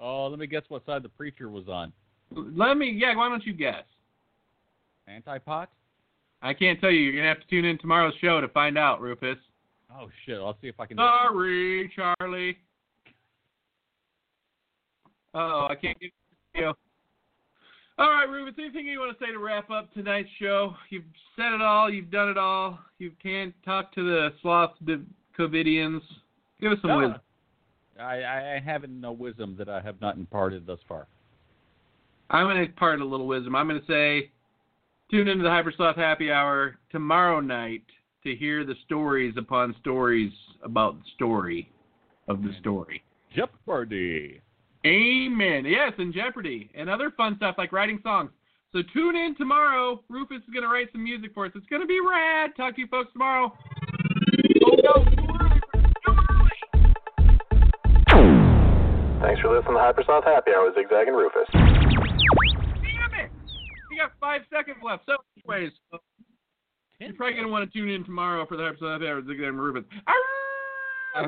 Oh, 0.00 0.26
let 0.26 0.38
me 0.38 0.46
guess 0.46 0.62
what 0.68 0.84
side 0.86 1.02
the 1.02 1.08
preacher 1.08 1.48
was 1.48 1.68
on. 1.68 1.92
Let 2.34 2.76
me, 2.76 2.90
yeah. 2.90 3.14
Why 3.14 3.28
don't 3.28 3.44
you 3.44 3.52
guess? 3.52 3.84
Anti-pot? 5.08 5.70
I 6.42 6.54
can't 6.54 6.80
tell 6.80 6.90
you. 6.90 7.00
You're 7.00 7.14
gonna 7.14 7.28
have 7.28 7.40
to 7.40 7.46
tune 7.48 7.64
in 7.64 7.78
tomorrow's 7.78 8.14
show 8.20 8.40
to 8.40 8.48
find 8.48 8.76
out, 8.76 9.00
Rufus. 9.00 9.38
Oh 9.94 10.08
shit! 10.24 10.36
I'll 10.36 10.56
see 10.60 10.68
if 10.68 10.80
I 10.80 10.86
can. 10.86 10.96
Sorry, 10.96 11.92
Charlie. 11.94 12.58
Oh, 15.34 15.68
I 15.70 15.74
can't 15.74 15.98
get 16.00 16.10
you. 16.54 16.72
All 17.98 18.10
right, 18.10 18.28
Rufus. 18.28 18.54
Anything 18.58 18.86
you 18.86 18.98
want 18.98 19.16
to 19.16 19.24
say 19.24 19.30
to 19.30 19.38
wrap 19.38 19.70
up 19.70 19.92
tonight's 19.94 20.28
show? 20.40 20.74
You've 20.90 21.04
said 21.36 21.52
it 21.52 21.60
all. 21.60 21.90
You've 21.90 22.10
done 22.10 22.28
it 22.28 22.38
all. 22.38 22.78
You 22.98 23.12
can't 23.22 23.54
talk 23.64 23.94
to 23.94 24.02
the 24.02 24.32
sloth 24.42 24.72
Covidians. 25.38 26.00
Give 26.60 26.72
us 26.72 26.78
some 26.80 26.90
No, 26.90 26.98
wisdom. 26.98 27.20
I, 28.00 28.56
I 28.56 28.62
haven't 28.64 29.00
no 29.00 29.12
wisdom 29.12 29.54
that 29.58 29.68
I 29.68 29.80
have 29.80 30.00
not 30.00 30.16
imparted 30.16 30.66
thus 30.66 30.80
far. 30.88 31.06
I'm 32.30 32.46
going 32.46 32.56
to 32.56 32.62
impart 32.64 33.00
a 33.00 33.04
little 33.04 33.26
wisdom. 33.26 33.54
I'm 33.54 33.68
going 33.68 33.80
to 33.80 33.86
say, 33.86 34.31
tune 35.12 35.28
into 35.28 35.44
the 35.44 35.50
Hypersloth 35.50 35.96
Happy 35.96 36.32
Hour 36.32 36.78
tomorrow 36.90 37.38
night 37.40 37.82
to 38.24 38.34
hear 38.34 38.64
the 38.64 38.74
stories 38.86 39.34
upon 39.36 39.74
stories 39.78 40.32
about 40.64 40.96
the 40.96 41.04
story 41.14 41.70
of 42.28 42.42
the 42.42 42.48
story. 42.60 43.02
Jeopardy. 43.36 44.40
Amen. 44.86 45.66
Yes, 45.66 45.92
and 45.98 46.14
Jeopardy 46.14 46.70
and 46.74 46.88
other 46.88 47.10
fun 47.14 47.36
stuff 47.36 47.56
like 47.58 47.72
writing 47.72 48.00
songs. 48.02 48.30
So 48.72 48.78
tune 48.94 49.14
in 49.16 49.36
tomorrow. 49.36 50.02
Rufus 50.08 50.38
is 50.38 50.50
going 50.50 50.62
to 50.62 50.68
write 50.68 50.88
some 50.92 51.04
music 51.04 51.32
for 51.34 51.44
us. 51.44 51.52
It's 51.54 51.66
going 51.66 51.82
to 51.82 51.86
be 51.88 52.00
rad. 52.00 52.52
Talk 52.56 52.76
to 52.76 52.80
you 52.80 52.86
folks 52.86 53.12
tomorrow. 53.12 53.52
Oh, 54.64 54.76
no. 54.82 55.04
Too 55.04 55.10
early. 55.28 55.60
Too 56.06 56.16
early. 58.16 59.20
Thanks 59.20 59.42
for 59.42 59.54
listening 59.54 59.74
to 59.74 59.80
Hypersloth 59.80 60.24
Happy 60.24 60.52
Hour 60.56 60.64
with 60.68 60.76
Zigzag 60.76 61.08
and 61.08 61.16
Rufus. 61.18 61.71
Damn 64.02 64.08
it. 64.08 64.12
We 64.14 64.20
got 64.20 64.20
five 64.20 64.42
seconds 64.52 64.78
left. 64.84 65.04
So, 65.06 65.16
anyways, 65.48 65.72
uh, 65.92 65.98
you're 67.00 67.12
probably 67.14 67.34
going 67.34 67.46
to 67.46 67.52
want 67.52 67.70
to 67.70 67.78
tune 67.78 67.88
in 67.88 68.04
tomorrow 68.04 68.46
for 68.46 68.56
the 68.56 68.64
episode 68.66 69.02
of 69.02 69.26
Zigzag 69.26 69.48
and 69.48 69.60
Rufus. 69.60 69.84
Arr! 70.06 71.26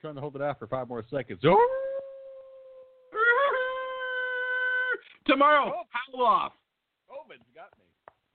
Trying 0.00 0.14
to 0.14 0.20
hold 0.20 0.36
it 0.36 0.42
out 0.42 0.58
for 0.58 0.66
five 0.66 0.88
more 0.88 1.04
seconds. 1.10 1.40
Tomorrow, 5.26 5.72
Oh. 5.74 5.82
howl 5.90 6.22
off. 6.26 6.52
COVID's 7.10 7.42
got 7.54 7.76
me. 7.78 7.84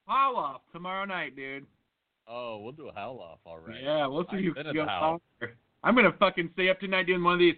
Howl 0.07 0.35
off 0.35 0.61
tomorrow 0.73 1.05
night, 1.05 1.35
dude. 1.37 1.65
Oh, 2.27 2.59
we'll 2.59 2.73
do 2.73 2.89
a 2.89 2.93
howl 2.93 3.19
off, 3.19 3.39
all 3.45 3.59
right. 3.59 3.81
Yeah, 3.81 4.05
we'll 4.07 4.23
see 4.25 4.37
I've 4.37 4.43
you 4.43 4.53
been 4.53 4.67
at 4.67 4.75
howl. 4.87 5.21
I'm 5.83 5.95
gonna 5.95 6.11
fucking 6.19 6.49
stay 6.53 6.69
up 6.69 6.79
tonight 6.79 7.07
doing 7.07 7.23
one 7.23 7.33
of 7.35 7.39
these. 7.39 7.55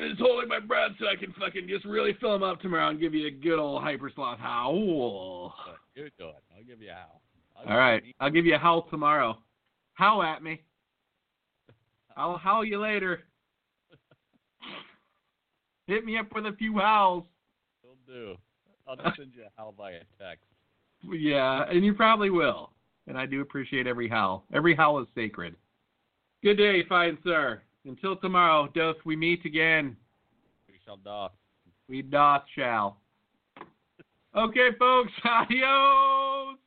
Just 0.00 0.20
holding 0.20 0.48
my 0.48 0.60
breath 0.60 0.92
so 1.00 1.06
I 1.06 1.16
can 1.16 1.32
fucking 1.32 1.66
just 1.68 1.84
really 1.84 2.16
fill 2.20 2.32
them 2.32 2.44
up 2.44 2.60
tomorrow 2.60 2.88
and 2.88 3.00
give 3.00 3.14
you 3.14 3.26
a 3.26 3.30
good 3.30 3.58
old 3.58 3.82
hyper 3.82 4.10
sloth 4.14 4.38
howl. 4.38 5.54
You 5.96 6.08
do 6.16 6.28
it. 6.28 6.34
I'll 6.56 6.64
give 6.64 6.80
you 6.80 6.90
a 6.90 6.94
howl. 6.94 7.20
I'll 7.56 7.72
All 7.72 7.78
right, 7.78 8.02
I'll 8.20 8.30
give 8.30 8.46
you 8.46 8.54
a 8.54 8.58
howl 8.58 8.86
tomorrow. 8.90 9.36
Howl 9.94 10.22
at 10.22 10.42
me. 10.42 10.62
I'll 12.16 12.38
howl 12.38 12.64
you 12.64 12.80
later. 12.80 13.24
Hit 15.88 16.04
me 16.04 16.16
up 16.18 16.32
with 16.32 16.46
a 16.46 16.52
few 16.52 16.78
howls. 16.78 17.24
Will 17.82 17.96
do. 18.06 18.36
I'll 18.86 18.94
just 18.94 19.16
send 19.16 19.32
you 19.34 19.42
a 19.42 19.60
howl 19.60 19.74
via 19.76 20.00
text. 20.20 20.44
Yeah, 21.10 21.64
and 21.68 21.84
you 21.84 21.94
probably 21.94 22.30
will. 22.30 22.70
And 23.06 23.18
I 23.18 23.26
do 23.26 23.40
appreciate 23.40 23.86
every 23.86 24.08
howl. 24.08 24.44
Every 24.52 24.76
howl 24.76 25.00
is 25.00 25.08
sacred. 25.14 25.56
Good 26.42 26.56
day, 26.56 26.84
fine 26.88 27.18
sir. 27.24 27.62
Until 27.88 28.16
tomorrow, 28.16 28.68
doth 28.74 28.96
we 29.06 29.16
meet 29.16 29.46
again. 29.46 29.96
We 30.68 30.74
shall 30.84 30.98
doth. 30.98 31.32
We 31.88 32.02
doth 32.02 32.42
shall. 32.54 32.98
Okay, 34.36 34.68
folks. 34.78 35.10
Adios. 35.24 36.58